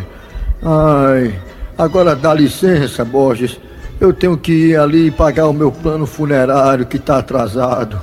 ai. 0.62 1.40
Agora 1.78 2.18
dá 2.18 2.34
licença, 2.34 3.06
Borges. 3.06 3.58
Eu 3.98 4.12
tenho 4.12 4.38
que 4.38 4.52
ir 4.52 4.76
ali 4.78 5.08
e 5.08 5.12
pagar 5.12 5.48
o 5.48 5.54
meu 5.54 5.72
plano 5.72 6.06
funerário 6.06 6.86
que 6.86 7.00
tá 7.00 7.20
atrasado. 7.20 7.98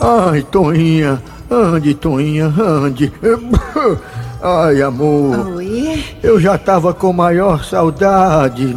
Ai, 0.00 0.42
Toinha, 0.50 1.22
ande, 1.52 1.94
Toinha, 1.94 2.46
ande. 2.46 3.12
Ai, 4.42 4.82
amor. 4.82 5.54
Oi? 5.56 6.04
Eu 6.22 6.40
já 6.40 6.58
tava 6.58 6.92
com 6.92 7.12
maior 7.12 7.62
saudade. 7.64 8.76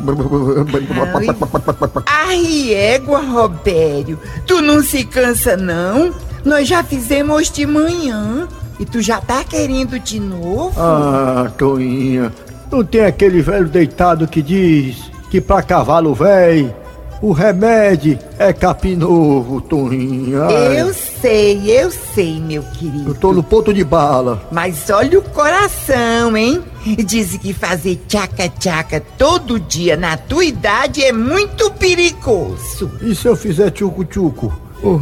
Ai, 2.06 2.74
égua, 2.74 3.20
Robério. 3.22 4.20
Tu 4.46 4.62
não 4.62 4.84
se 4.84 5.04
cansa, 5.06 5.58
não? 5.58 6.14
Nós 6.44 6.68
já 6.68 6.84
fizemos 6.84 7.50
de 7.50 7.66
manhã. 7.66 8.48
E 8.80 8.86
tu 8.86 9.02
já 9.02 9.22
tá 9.22 9.44
querendo 9.44 9.98
de 9.98 10.20
novo? 10.20 10.74
Ah, 10.78 11.50
Toinha, 11.58 12.32
não 12.70 12.84
tem 12.84 13.06
aquele 13.06 13.42
velho 13.42 13.70
deitado 13.70 14.28
que 14.28 14.42
diz 14.42 15.10
que 15.32 15.40
pra 15.40 15.64
cavalo 15.64 16.14
velho 16.14 16.74
o 17.22 17.32
remédio 17.32 18.20
é 18.38 18.52
capim 18.52 18.96
novo, 18.96 19.62
Toinha. 19.62 20.44
Ai, 20.44 20.82
Eu 20.82 20.94
sei, 21.22 21.70
eu 21.70 21.90
sei, 21.92 22.40
meu 22.40 22.64
querido. 22.64 23.10
Eu 23.12 23.16
tô 23.16 23.34
no 23.34 23.44
ponto 23.44 23.74
de 23.74 23.84
bala. 23.84 24.48
Mas 24.52 24.90
olha 24.90 25.20
o 25.20 25.22
coração, 25.22 26.36
hein? 26.36 26.64
Dizem 27.06 27.40
que 27.40 27.54
fazer 27.54 28.02
tchaca-tchaca 28.08 29.02
todo 29.18 29.60
dia 29.60 29.96
na 29.98 30.18
tua 30.18 30.46
idade 30.46 31.04
é 31.04 31.12
muito 31.12 31.72
perigoso. 31.72 32.92
E 33.02 33.16
se 33.16 33.28
eu 33.28 33.36
fizer 33.36 33.72
tchucu-tchucu? 33.72 34.54
Oh, 34.84 35.00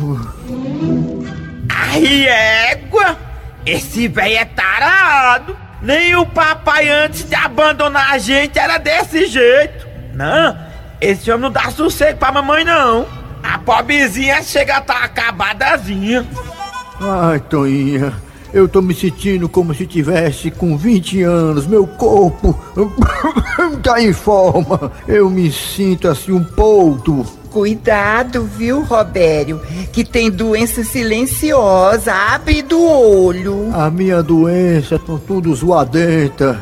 Ai, 1.69 2.26
égua! 2.28 3.17
Esse 3.65 4.08
velho 4.08 4.38
é 4.38 4.45
tarado! 4.45 5.56
Nem 5.82 6.15
o 6.15 6.26
papai 6.26 6.89
antes 6.89 7.28
de 7.28 7.36
abandonar 7.36 8.12
a 8.13 8.17
gente 8.17 8.58
era 8.58 8.78
desse 8.78 9.26
jeito! 9.26 9.86
Não, 10.13 10.58
esse 11.02 11.30
homem 11.30 11.41
não 11.43 11.52
dá 11.52 11.69
sossego 11.71 12.17
pra 12.19 12.32
mamãe, 12.32 12.63
não! 12.63 13.06
A 13.44 13.60
pobrezinha 13.60 14.42
chega 14.42 14.78
a 14.78 14.82
tá 14.82 15.04
acabadazinha! 15.04 16.26
Ai, 17.00 17.40
Toinha, 17.42 18.14
eu 18.54 18.68
tô 18.68 18.82
me 18.82 18.94
sentindo 18.94 19.50
como 19.50 19.74
se 19.74 19.86
tivesse 19.86 20.50
com 20.50 20.78
20 20.78 21.22
anos. 21.24 21.68
Meu 21.68 21.86
corpo 21.86 22.58
tá 23.84 24.02
em 24.02 24.14
forma. 24.14 24.92
Eu 25.08 25.30
me 25.30 25.52
sinto 25.52 26.08
assim 26.08 26.32
um 26.32 26.44
poldo. 26.44 27.26
Cuidado, 27.52 28.46
viu, 28.46 28.82
Robério? 28.84 29.62
Que 29.92 30.04
tem 30.04 30.32
doença 30.32 30.84
silenciosa. 30.84 32.14
Abre 32.14 32.62
do 32.62 32.82
olho. 32.82 33.70
A 33.74 33.92
minha 33.92 34.24
doença 34.24 34.98
tá 34.98 35.20
tudo 35.28 35.54
zoadenta. 35.54 36.60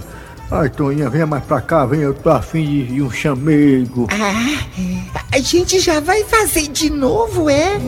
Ai, 0.52 0.70
Toinha, 0.70 1.10
venha 1.10 1.26
mais 1.26 1.44
pra 1.46 1.62
cá, 1.62 1.86
venha. 1.86 2.04
Eu 2.04 2.14
tô 2.14 2.30
afim 2.30 2.66
de, 2.66 2.84
de 2.88 3.02
um 3.02 3.10
chamego. 3.10 4.08
Ah, 4.12 5.16
a 5.32 5.40
gente 5.40 5.80
já 5.80 6.02
vai 6.02 6.26
fazer 6.26 6.68
de 6.68 6.90
novo, 6.90 7.50
é? 7.50 7.80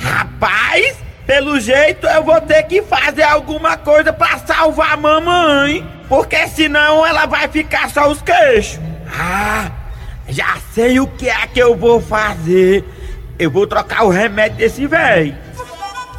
Rapaz, 0.00 0.94
pelo 1.26 1.58
jeito 1.58 2.06
eu 2.06 2.22
vou 2.22 2.40
ter 2.40 2.62
que 2.64 2.82
fazer 2.82 3.24
alguma 3.24 3.76
coisa 3.76 4.12
pra 4.12 4.38
salvar 4.38 4.92
a 4.92 4.96
mamãe. 4.96 5.84
Porque 6.08 6.46
senão 6.46 7.04
ela 7.04 7.26
vai 7.26 7.48
ficar 7.48 7.90
só 7.90 8.12
os 8.12 8.22
queixos. 8.22 8.78
Ah, 9.18 9.68
já 10.28 10.58
sei 10.72 11.00
o 11.00 11.06
que 11.08 11.28
é 11.28 11.48
que 11.48 11.58
eu 11.58 11.76
vou 11.76 12.00
fazer. 12.00 12.84
Eu 13.36 13.50
vou 13.50 13.66
trocar 13.66 14.04
o 14.04 14.08
remédio 14.08 14.58
desse 14.58 14.86
velho. 14.86 15.34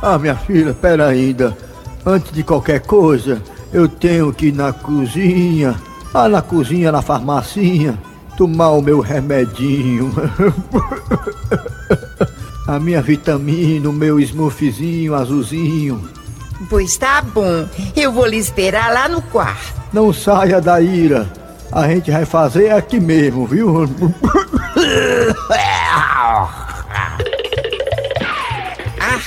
Ah, 0.02 0.20
minha 0.20 0.36
filha, 0.36 0.74
pera 0.74 1.08
ainda. 1.08 1.58
Antes 2.06 2.34
de 2.34 2.44
qualquer 2.44 2.82
coisa, 2.82 3.42
eu 3.74 3.88
tenho 3.88 4.34
que 4.34 4.48
ir 4.48 4.54
na 4.54 4.74
cozinha. 4.74 5.76
Ah, 6.14 6.28
na 6.30 6.42
cozinha, 6.42 6.92
na 6.92 7.02
farmacinha. 7.02 7.98
Tomar 8.38 8.72
o 8.72 8.82
meu 8.82 9.00
remedinho. 9.00 10.12
A 12.68 12.80
minha 12.82 13.02
vitamina, 13.02 13.90
o 13.90 13.94
meu 13.94 14.20
smoothzinho 14.20 15.16
azulzinho. 15.16 16.10
Pois 16.70 16.98
tá 16.98 17.22
bom. 17.22 17.66
Eu 17.96 18.12
vou 18.12 18.26
lhe 18.26 18.38
esperar 18.38 18.92
lá 18.92 19.08
no 19.08 19.22
quarto. 19.22 19.74
Não 19.94 20.12
saia 20.12 20.60
da 20.60 20.82
ira. 20.82 21.32
A 21.72 21.88
gente 21.88 22.12
vai 22.12 22.26
fazer 22.26 22.72
aqui 22.72 23.00
mesmo, 23.00 23.48
viu? 23.48 23.90
Ah, 29.00 29.20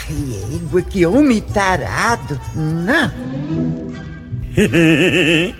égua, 0.55 0.83
que 0.83 1.07
homem 1.07 1.41
tarado. 1.41 2.39
Não. 2.55 3.11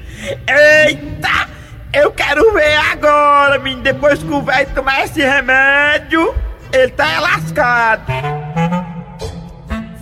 Eita! 0.47 1.49
Eu 1.93 2.13
quero 2.13 2.53
ver 2.53 2.77
agora, 2.93 3.59
menino. 3.59 3.83
Depois 3.83 4.23
que 4.23 4.31
o 4.31 4.43
velho 4.43 4.69
tomar 4.75 5.05
esse 5.05 5.21
remédio, 5.21 6.35
ele 6.73 6.91
tá 6.93 7.21
lascado. 7.21 8.03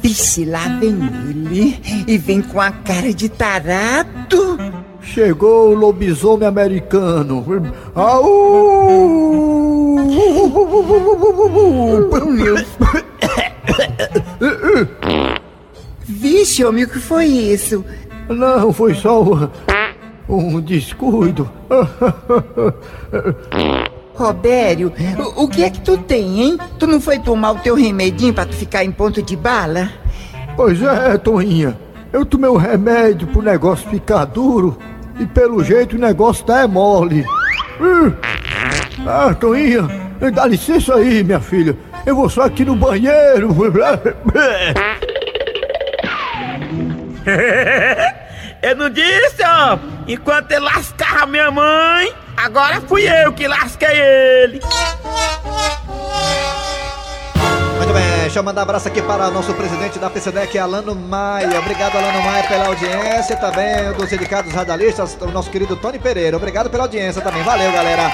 Vixe, 0.03 0.45
lá 0.45 0.65
vem 0.81 0.99
ele. 1.29 2.05
E 2.07 2.19
vem 2.19 2.43
com 2.43 2.61
a 2.61 2.73
cara 2.73 3.13
de 3.15 3.29
tarado. 3.29 4.59
Chegou 5.01 5.71
o 5.71 5.75
lobisomem 5.75 6.49
americano. 6.49 7.45
Vixe, 16.07 16.65
homem, 16.65 16.85
o 16.85 16.89
que 16.89 16.99
foi 16.99 17.27
isso? 17.27 17.85
Não, 18.29 18.73
foi 18.73 18.95
só 18.95 19.23
um, 19.23 19.49
um 20.29 20.61
descuido. 20.61 21.51
Robério, 24.15 24.93
o, 25.37 25.45
o 25.45 25.49
que 25.49 25.63
é 25.63 25.71
que 25.71 25.81
tu 25.81 25.97
tem, 25.97 26.41
hein? 26.41 26.59
Tu 26.79 26.87
não 26.87 27.01
foi 27.01 27.19
tomar 27.19 27.53
o 27.53 27.59
teu 27.59 27.75
remedinho 27.75 28.35
pra 28.35 28.45
tu 28.45 28.55
ficar 28.55 28.85
em 28.85 28.91
ponto 28.91 29.23
de 29.23 29.37
bala? 29.37 29.91
Pois 30.57 30.83
é, 30.83 31.17
Toninha. 31.17 31.79
Eu 32.13 32.27
tomei 32.27 32.51
o 32.51 32.57
remédio 32.57 33.29
pro 33.29 33.43
negócio 33.43 33.89
ficar 33.89 34.25
duro 34.25 34.77
e 35.21 35.27
pelo 35.27 35.63
jeito 35.63 35.97
o 35.97 36.01
negócio 36.01 36.45
tá 36.45 36.63
é 36.63 36.67
mole. 36.67 37.25
Ah, 39.07 39.33
Toninha, 39.35 39.89
dá 40.35 40.47
licença 40.47 40.97
aí, 40.97 41.23
minha 41.23 41.41
filha. 41.41 41.77
Eu 42.05 42.17
vou 42.17 42.29
só 42.29 42.43
aqui 42.43 42.65
no 42.65 42.75
banheiro. 42.75 43.55
eu 48.63 48.77
não 48.77 48.91
disse, 48.91 49.43
ó. 49.45 49.79
Enquanto 50.07 50.53
ele 50.53 50.65
lascava 50.65 51.27
minha 51.27 51.51
mãe, 51.51 52.13
agora 52.37 52.81
fui 52.81 53.07
eu 53.07 53.33
que 53.33 53.47
lasquei 53.47 53.89
ele. 53.89 54.61
Muito 57.77 57.93
bem, 57.93 58.21
deixa 58.23 58.39
eu 58.39 58.43
mandar 58.43 58.63
um 58.63 58.65
abraço 58.65 58.89
aqui 58.89 59.01
para 59.01 59.29
o 59.29 59.31
nosso 59.31 59.55
presidente 59.55 59.99
da 59.99 60.11
PCDEC, 60.11 60.59
Alano 60.59 60.95
Maia. 60.95 61.59
Obrigado, 61.59 61.97
Alano 61.97 62.23
Maia, 62.23 62.43
pela 62.45 62.67
audiência. 62.67 63.37
Também 63.37 63.93
dos 63.97 64.11
dedicados 64.11 64.53
radialistas, 64.53 65.17
o 65.21 65.29
nosso 65.29 65.51
querido 65.51 65.77
Tony 65.77 65.99
Pereira. 65.99 66.37
Obrigado 66.37 66.69
pela 66.69 66.85
audiência 66.85 67.23
também. 67.23 67.43
Valeu, 67.43 67.71
galera. 67.73 68.11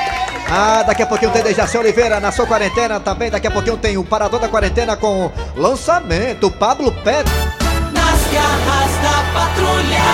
Ah, 0.50 0.83
daqui 0.83 1.02
a 1.02 1.07
pouquinho 1.07 1.33
tem 1.33 1.42
Dejaci 1.42 1.78
Oliveira 1.78 2.20
na 2.20 2.30
sua 2.30 2.46
quarentena 2.46 3.00
também. 3.00 3.30
Daqui 3.30 3.46
a 3.46 3.50
pouquinho 3.50 3.78
tem 3.78 3.96
o 3.96 4.04
Parador 4.04 4.38
da 4.38 4.48
Quarentena 4.48 4.96
com 4.96 5.33
lançamento. 5.57 6.50
Pablo 6.50 6.92
Pet. 7.02 7.28
Garras 8.35 8.90
da 9.01 9.33
patrulha. 9.33 10.05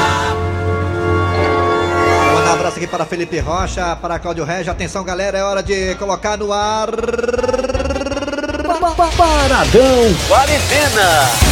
Vou 2.26 2.34
mandar 2.34 2.50
um 2.50 2.52
abraço 2.52 2.76
aqui 2.76 2.86
para 2.86 3.06
Felipe 3.06 3.38
Rocha, 3.38 3.96
para 3.96 4.18
Cláudio 4.18 4.44
Regis. 4.44 4.68
Atenção, 4.68 5.02
galera, 5.02 5.38
é 5.38 5.42
hora 5.42 5.62
de 5.62 5.94
colocar 5.94 6.36
no 6.36 6.52
ar. 6.52 6.90
Paradão 9.16 10.14
Quarentena. 10.28 11.49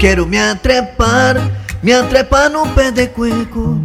Quero 0.00 0.26
me 0.26 0.38
atrepar, 0.38 1.36
me 1.82 1.92
atrepar 1.92 2.50
no 2.50 2.66
pé 2.68 2.90
de 2.90 3.08
cueco. 3.08 3.78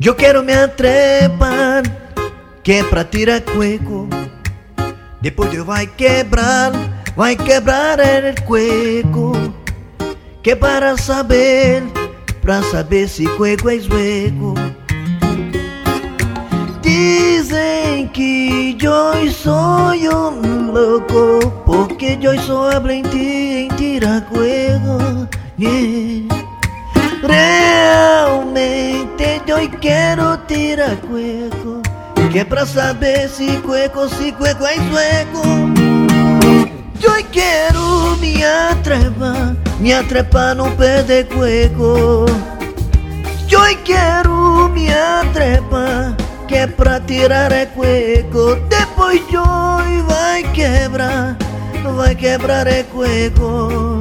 Eu 0.00 0.14
quero 0.14 0.40
me 0.44 0.52
atrepar, 0.52 1.82
que 2.62 2.74
é 2.74 2.84
pra 2.84 3.02
tirar 3.02 3.40
cueco. 3.40 4.08
Depois 5.20 5.52
eu 5.52 5.64
vai 5.64 5.88
quebrar, 5.88 6.70
vai 7.16 7.34
quebrar 7.34 7.98
el 7.98 8.40
cueco. 8.44 9.32
Que 10.44 10.52
é 10.52 10.54
para 10.54 10.96
saber, 10.96 11.82
pra 12.40 12.62
saber 12.62 13.08
se 13.08 13.26
cueco 13.36 13.70
é 13.70 13.80
sueco. 13.80 14.54
Dizem 16.82 18.06
que 18.12 18.78
eu 18.80 19.28
sou 19.32 19.90
um 19.92 20.70
louco 20.70 21.63
Porque 21.74 22.16
eu 22.22 22.40
sou 22.40 22.70
hablante 22.70 23.18
em 23.18 23.68
tirar 23.70 24.20
cueco 24.26 25.26
yeah. 25.58 26.28
Realmente 27.26 29.42
eu 29.44 29.68
quero 29.80 30.36
tirar 30.46 30.94
cueco 30.98 31.82
Que 32.30 32.38
é 32.38 32.44
pra 32.44 32.64
saber 32.64 33.28
se 33.28 33.56
cueco, 33.56 34.08
se 34.08 34.30
cueco 34.30 34.64
é 34.64 34.74
sueco. 34.74 35.42
Eu 37.02 37.24
quero 37.32 38.16
me 38.18 38.44
atrepar, 38.44 39.56
me 39.80 39.92
atrepar 39.92 40.54
no 40.54 40.70
pé 40.76 41.02
de 41.02 41.24
cueco 41.24 42.26
Eu 43.50 43.76
quero 43.82 44.68
me 44.68 44.94
atrepar 44.94 46.14
que 46.46 46.54
é 46.54 46.68
pra 46.68 47.00
tirar 47.00 47.50
é 47.50 47.66
cueco. 47.66 48.54
Depois 48.68 49.20
Joy 49.28 50.02
vai 50.06 50.44
quebrar 50.52 51.36
Vai 51.92 52.14
quebrar 52.14 52.66
é 52.66 52.82
cueco 52.82 54.00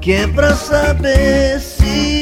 Que 0.00 0.12
é 0.12 0.26
pra 0.28 0.54
saber 0.54 1.60
se 1.60 2.21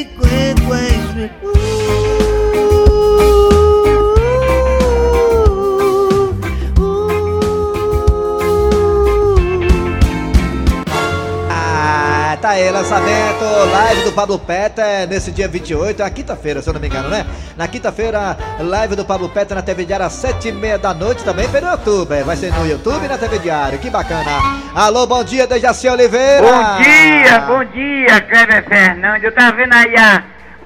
aí, 12.51 12.69
lançamento, 12.69 13.45
live 13.71 14.03
do 14.03 14.11
Pablo 14.11 14.37
Peta 14.37 15.05
nesse 15.07 15.31
dia 15.31 15.47
28, 15.47 16.03
é 16.03 16.09
quinta-feira, 16.09 16.61
se 16.61 16.69
eu 16.69 16.73
não 16.73 16.81
me 16.81 16.87
engano, 16.87 17.07
né? 17.07 17.25
Na 17.55 17.65
quinta-feira, 17.65 18.37
live 18.59 18.93
do 18.93 19.05
Pablo 19.05 19.29
Peta 19.29 19.55
na 19.55 19.61
TV 19.61 19.85
Diário 19.85 20.05
às 20.05 20.11
sete 20.11 20.49
e 20.49 20.51
meia 20.51 20.77
da 20.77 20.93
noite, 20.93 21.23
também 21.23 21.47
pelo 21.47 21.67
YouTube. 21.67 22.23
Vai 22.23 22.35
ser 22.35 22.51
no 22.51 22.67
YouTube 22.67 23.05
e 23.05 23.07
na 23.07 23.17
TV 23.17 23.39
Diário, 23.39 23.79
que 23.79 23.89
bacana. 23.89 24.31
Alô, 24.75 25.07
bom 25.07 25.23
dia, 25.23 25.47
Dejaci 25.47 25.87
Oliveira. 25.87 26.41
Bom 26.41 26.83
dia, 26.83 27.39
bom 27.39 27.63
dia, 27.63 28.21
Kleber 28.21 28.67
Fernandes. 28.67 29.23
Eu 29.23 29.33
tava 29.33 29.55
vendo 29.55 29.73
aí 29.73 29.95
a 29.95 30.21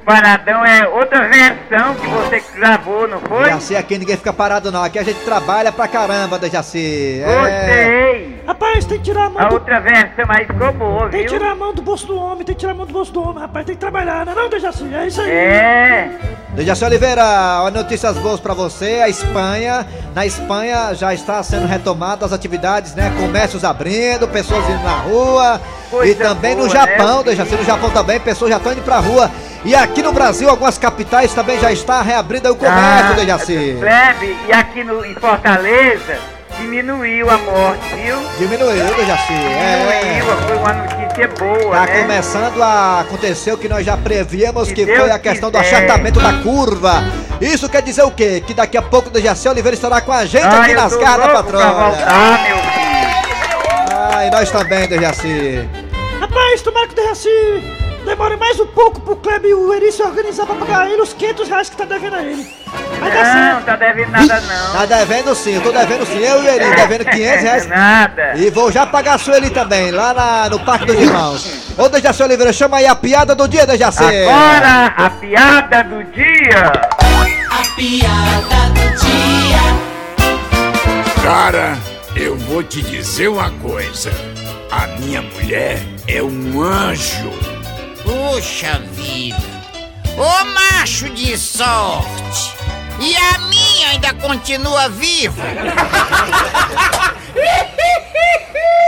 Paradão, 0.05 0.63
é 0.63 0.87
outra 0.87 1.27
versão 1.27 1.95
que 1.95 2.07
você 2.07 2.43
gravou, 2.55 3.07
não 3.07 3.19
foi? 3.21 3.45
Dejaci, 3.45 3.75
aqui 3.75 3.97
ninguém 3.97 4.15
fica 4.15 4.31
parado 4.31 4.71
não, 4.71 4.83
aqui 4.83 4.99
a 4.99 5.03
gente 5.03 5.19
trabalha 5.21 5.71
pra 5.71 5.87
caramba, 5.87 6.37
Dejaci. 6.37 7.23
É. 7.25 7.35
Gostei. 7.39 8.43
Rapaz, 8.45 8.85
tem 8.85 8.99
que 8.99 9.05
tirar 9.05 9.25
a 9.25 9.29
mão 9.31 9.41
A 9.41 9.45
do... 9.45 9.55
outra 9.55 9.79
versão 9.79 10.25
aí 10.29 10.45
ficou 10.45 10.71
boa, 10.73 11.09
Tem 11.09 11.21
viu? 11.21 11.29
que 11.29 11.33
tirar 11.37 11.51
a 11.51 11.55
mão 11.55 11.73
do 11.73 11.81
bolso 11.81 12.05
do 12.05 12.15
homem, 12.15 12.45
tem 12.45 12.53
que 12.53 12.59
tirar 12.59 12.73
a 12.73 12.75
mão 12.75 12.85
do 12.85 12.93
bolso 12.93 13.11
do 13.11 13.21
homem, 13.23 13.41
rapaz, 13.41 13.65
tem 13.65 13.73
que 13.73 13.81
trabalhar, 13.81 14.25
né 14.27 14.33
não, 14.35 14.47
Dejaci? 14.47 14.93
É 14.93 15.07
isso 15.07 15.21
aí. 15.21 15.31
É. 15.31 16.11
Dejaci 16.49 16.85
Oliveira, 16.85 17.23
ó, 17.63 17.71
notícias 17.71 18.15
boas 18.17 18.39
pra 18.39 18.53
você. 18.53 19.01
A 19.03 19.09
Espanha, 19.09 19.85
na 20.13 20.25
Espanha 20.25 20.93
já 20.93 21.13
está 21.13 21.41
sendo 21.41 21.65
retomadas 21.65 22.31
as 22.31 22.33
atividades, 22.33 22.93
né? 22.95 23.11
Comércios 23.19 23.63
abrindo, 23.65 24.27
pessoas 24.27 24.63
indo 24.69 24.83
na 24.83 24.97
rua. 24.99 25.61
Coisa 25.89 26.11
e 26.11 26.15
também 26.15 26.55
no 26.55 26.67
boa, 26.67 26.69
Japão, 26.69 27.17
né? 27.17 27.23
Dejaci, 27.25 27.55
no 27.55 27.63
Japão 27.63 27.89
também, 27.89 28.19
pessoas 28.19 28.51
já 28.51 28.57
estão 28.57 28.71
indo 28.71 28.83
pra 28.83 28.99
rua. 28.99 29.29
E 29.65 29.73
aqui 29.73 30.03
no 30.03 30.11
Brasil, 30.13 30.47
algumas 30.49 30.77
capitais 30.77 31.33
também 31.33 31.59
já 31.59 31.71
está 31.71 32.01
reabrindo 32.01 32.47
aí 32.47 32.53
o 32.53 32.55
comércio, 32.55 33.11
Ah, 33.11 33.15
Dejaci. 33.15 33.77
Kleber, 33.79 34.35
e 34.47 34.53
aqui 34.53 34.83
no, 34.83 35.03
em 35.03 35.15
Fortaleza 35.15 36.17
diminuiu 36.59 37.27
a 37.29 37.37
morte, 37.39 37.95
viu? 37.95 38.15
Diminuiu, 38.37 38.93
Dejaci. 38.95 39.33
É. 39.33 40.19
Diminuiu, 40.19 40.37
foi 40.47 40.57
uma 40.57 40.73
notícia 40.73 41.27
boa, 41.39 41.75
Tá 41.77 41.85
né? 41.87 42.01
começando 42.01 42.61
a 42.61 42.99
acontecer 43.01 43.51
o 43.53 43.57
que 43.57 43.67
nós 43.67 43.83
já 43.83 43.97
prevíamos, 43.97 44.71
que 44.71 44.85
Deus 44.85 44.99
foi 44.99 45.09
a 45.11 45.17
questão 45.17 45.49
do 45.49 45.57
quiser. 45.59 45.77
achatamento 45.77 46.19
da 46.19 46.33
curva. 46.43 47.03
Isso 47.41 47.67
quer 47.67 47.81
dizer 47.81 48.03
o 48.03 48.11
quê? 48.11 48.43
Que 48.45 48.53
daqui 48.53 48.77
a 48.77 48.81
pouco 48.83 49.09
o 49.09 49.11
Dejaci 49.11 49.49
Oliveira 49.49 49.75
estará 49.75 49.99
com 49.99 50.11
a 50.13 50.25
gente 50.25 50.45
Ah, 50.45 50.61
aqui 50.61 50.73
nas 50.75 50.95
garras 50.95 51.31
patrona. 51.31 51.71
voltar, 51.71 52.43
meu 52.47 52.57
filho. 52.57 53.95
Ah, 53.97 54.25
e 54.27 54.29
nós 54.29 54.51
também, 54.51 54.87
Dejaci. 54.87 55.67
Rapaz, 56.21 56.61
tomara 56.61 56.87
que 56.87 56.93
o 56.93 56.95
Dejaci 56.95 57.74
demore 58.05 58.35
mais 58.37 58.59
um 58.59 58.67
pouco 58.67 59.01
pro 59.01 59.15
Kleber 59.17 59.49
e 59.51 59.53
o 59.53 59.73
Eri 59.73 59.91
se 59.91 60.01
organizar 60.03 60.45
pra 60.45 60.55
pagar 60.55 60.89
ele 60.89 61.01
os 61.01 61.13
500 61.13 61.49
reais 61.49 61.69
que 61.69 61.75
tá 61.77 61.85
devendo 61.85 62.15
a 62.15 62.23
ele. 62.23 62.47
Vai 62.99 63.11
dar 63.11 63.23
Não, 63.25 63.51
certo. 63.53 63.65
tá 63.65 63.75
devendo 63.75 64.11
nada 64.11 64.41
não. 64.41 64.71
Tá 64.73 64.85
devendo 64.85 65.35
sim, 65.35 65.55
eu 65.55 65.61
tô 65.61 65.71
devendo 65.71 66.05
sim. 66.05 66.17
Eu 66.19 66.43
e 66.43 66.45
o 66.45 66.49
Eri, 66.49 66.75
devendo 66.75 67.05
500 67.05 67.41
reais. 67.43 67.67
Nada. 67.67 68.33
E 68.35 68.49
vou 68.49 68.71
já 68.71 68.85
pagar 68.85 69.15
a 69.15 69.17
Sueli 69.17 69.49
também, 69.49 69.91
lá 69.91 70.13
na- 70.13 70.49
no 70.49 70.59
Parque 70.59 70.85
dos 70.85 70.95
Irmãos. 70.95 71.45
Ô, 71.77 71.89
Dejaci 71.89 72.23
Oliveira, 72.23 72.53
chama 72.53 72.77
aí 72.77 72.85
a 72.87 72.95
piada 72.95 73.33
do 73.35 73.47
dia, 73.47 73.65
Dejaci. 73.65 74.03
Agora, 74.03 74.93
a 74.97 75.09
piada 75.09 75.83
do 75.83 76.03
dia. 76.05 76.71
A 77.49 77.75
piada 77.75 78.69
do 78.73 79.05
dia. 79.05 79.55
Cara, 81.23 81.77
eu 82.15 82.37
vou 82.37 82.61
te 82.63 82.81
dizer 82.81 83.27
uma 83.29 83.49
coisa. 83.51 84.11
A 84.71 84.87
minha 84.99 85.21
mulher 85.21 85.79
é 86.07 86.21
um 86.21 86.61
anjo. 86.61 87.29
Puxa 88.05 88.79
vida! 88.93 89.37
Ô 90.17 90.45
macho 90.45 91.09
de 91.09 91.37
sorte! 91.37 92.55
E 92.99 93.15
a 93.15 93.37
minha 93.39 93.89
ainda 93.89 94.13
continua 94.13 94.87
viva! 94.89 95.43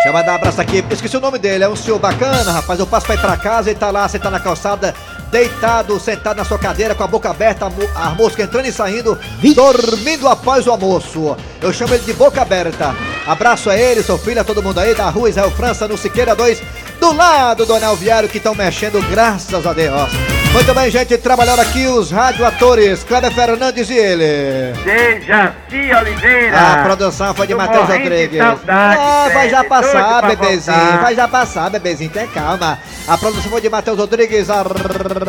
Chama 0.03 0.23
um 0.23 0.29
abraço 0.29 0.61
aqui, 0.61 0.85
esqueci 0.89 1.17
o 1.17 1.19
nome 1.19 1.37
dele, 1.37 1.65
é 1.65 1.69
um 1.69 1.75
senhor 1.75 1.99
bacana, 1.99 2.51
rapaz. 2.51 2.79
Eu 2.79 2.87
passo 2.87 3.05
pra 3.05 3.15
ir 3.15 3.19
pra 3.19 3.35
casa, 3.35 3.69
ele 3.69 3.79
tá 3.79 3.91
lá, 3.91 4.07
sentado 4.07 4.31
na 4.31 4.39
calçada, 4.39 4.95
deitado, 5.29 5.99
sentado 5.99 6.37
na 6.37 6.45
sua 6.45 6.57
cadeira, 6.57 6.95
com 6.95 7.03
a 7.03 7.07
boca 7.07 7.29
aberta, 7.29 7.65
a 7.95 8.09
mosca 8.11 8.43
entrando 8.43 8.67
e 8.67 8.71
saindo, 8.71 9.19
dormindo 9.53 10.27
após 10.29 10.65
o 10.65 10.71
almoço. 10.71 11.35
Eu 11.61 11.73
chamo 11.73 11.93
ele 11.93 12.05
de 12.05 12.13
boca 12.13 12.41
aberta. 12.41 12.95
Abraço 13.25 13.69
a 13.69 13.77
ele, 13.77 14.01
seu 14.01 14.17
filho, 14.17 14.39
a 14.39 14.43
todo 14.45 14.63
mundo 14.63 14.79
aí 14.79 14.95
da 14.95 15.09
rua 15.09 15.29
Israel 15.29 15.51
França, 15.51 15.87
no 15.87 15.97
Siqueira 15.97 16.33
2, 16.33 16.61
do 16.99 17.13
lado 17.13 17.65
do 17.65 17.73
Anel 17.75 17.95
Viário, 17.95 18.27
que 18.29 18.37
estão 18.37 18.53
mexendo, 18.55 19.01
graças 19.09 19.65
a 19.65 19.73
Deus. 19.73 20.11
Muito 20.53 20.73
bem, 20.73 20.89
gente, 20.89 21.17
trabalharam 21.17 21.61
aqui 21.61 21.85
os 21.87 22.09
radioatores, 22.09 23.03
Cléber 23.03 23.31
Fernandes 23.31 23.89
e 23.89 23.93
ele. 23.93 24.73
Dejaci 24.83 25.93
Oliveira. 25.95 26.57
A 26.59 26.83
produção 26.83 27.33
foi 27.35 27.45
de 27.45 27.53
Matheus 27.53 27.87
Rodrigues. 27.87 28.37
saudade, 28.39 28.97
Ah, 28.99 29.29
vai 29.33 29.49
já 29.49 29.63
passar, 29.63 30.21
bebezinho. 30.27 30.77
voltar. 30.77 31.01
Vai 31.01 31.15
já 31.15 31.27
passar, 31.27 31.69
bebezinho. 31.69 32.09
Tem 32.09 32.27
calma. 32.27 32.79
A 33.07 33.17
produção 33.17 33.51
foi 33.51 33.61
de 33.61 33.69
Matheus 33.69 33.97
Rodrigues. 33.99 34.49
A 34.49 34.63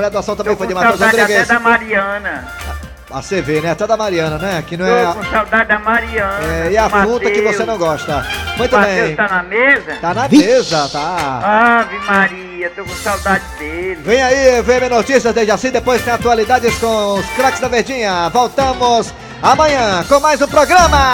redação 0.00 0.34
também 0.36 0.56
foi 0.56 0.66
de 0.66 0.74
Matheus 0.74 1.00
Rodrigues. 1.00 1.48
da 1.48 1.60
Mariana. 1.60 2.48
A 3.10 3.22
CV, 3.22 3.62
né? 3.62 3.70
Até 3.70 3.86
da 3.86 3.96
Mariana, 3.96 4.36
né? 4.36 4.62
Que 4.66 4.76
não 4.76 4.84
Tô 4.84 4.92
é. 4.92 5.12
com 5.14 5.24
saudade 5.30 5.68
da 5.68 5.78
Mariana. 5.78 6.44
é, 6.44 6.72
e 6.72 6.76
a 6.76 6.88
do 6.88 6.90
fruta 6.90 7.30
que 7.30 7.38
Mateus. 7.40 7.56
você 7.56 7.64
não 7.64 7.78
gosta. 7.78 8.26
Muito 8.58 8.76
Mateus 8.76 9.06
bem. 9.06 9.16
tá 9.16 9.28
na 9.28 9.42
mesa? 9.44 9.96
Tá 10.00 10.14
na 10.14 10.28
mesa, 10.28 10.88
tá. 10.90 11.78
Ave 11.80 11.98
Maria, 12.06 12.70
tô 12.76 12.84
com 12.84 12.94
saudade 12.96 13.44
dele. 13.58 13.98
Vem 14.04 14.22
aí, 14.22 14.60
VM 14.60 14.90
Notícias 14.90 15.32
desde 15.32 15.50
assim, 15.50 15.70
depois 15.70 16.02
tem 16.02 16.12
atualidades 16.12 16.74
com 16.78 17.14
os 17.14 17.26
craques 17.30 17.60
da 17.60 17.68
Verdinha. 17.68 18.28
Voltamos 18.28 19.14
amanhã 19.42 20.04
com 20.06 20.20
mais 20.20 20.42
um 20.42 20.48
programa. 20.48 21.12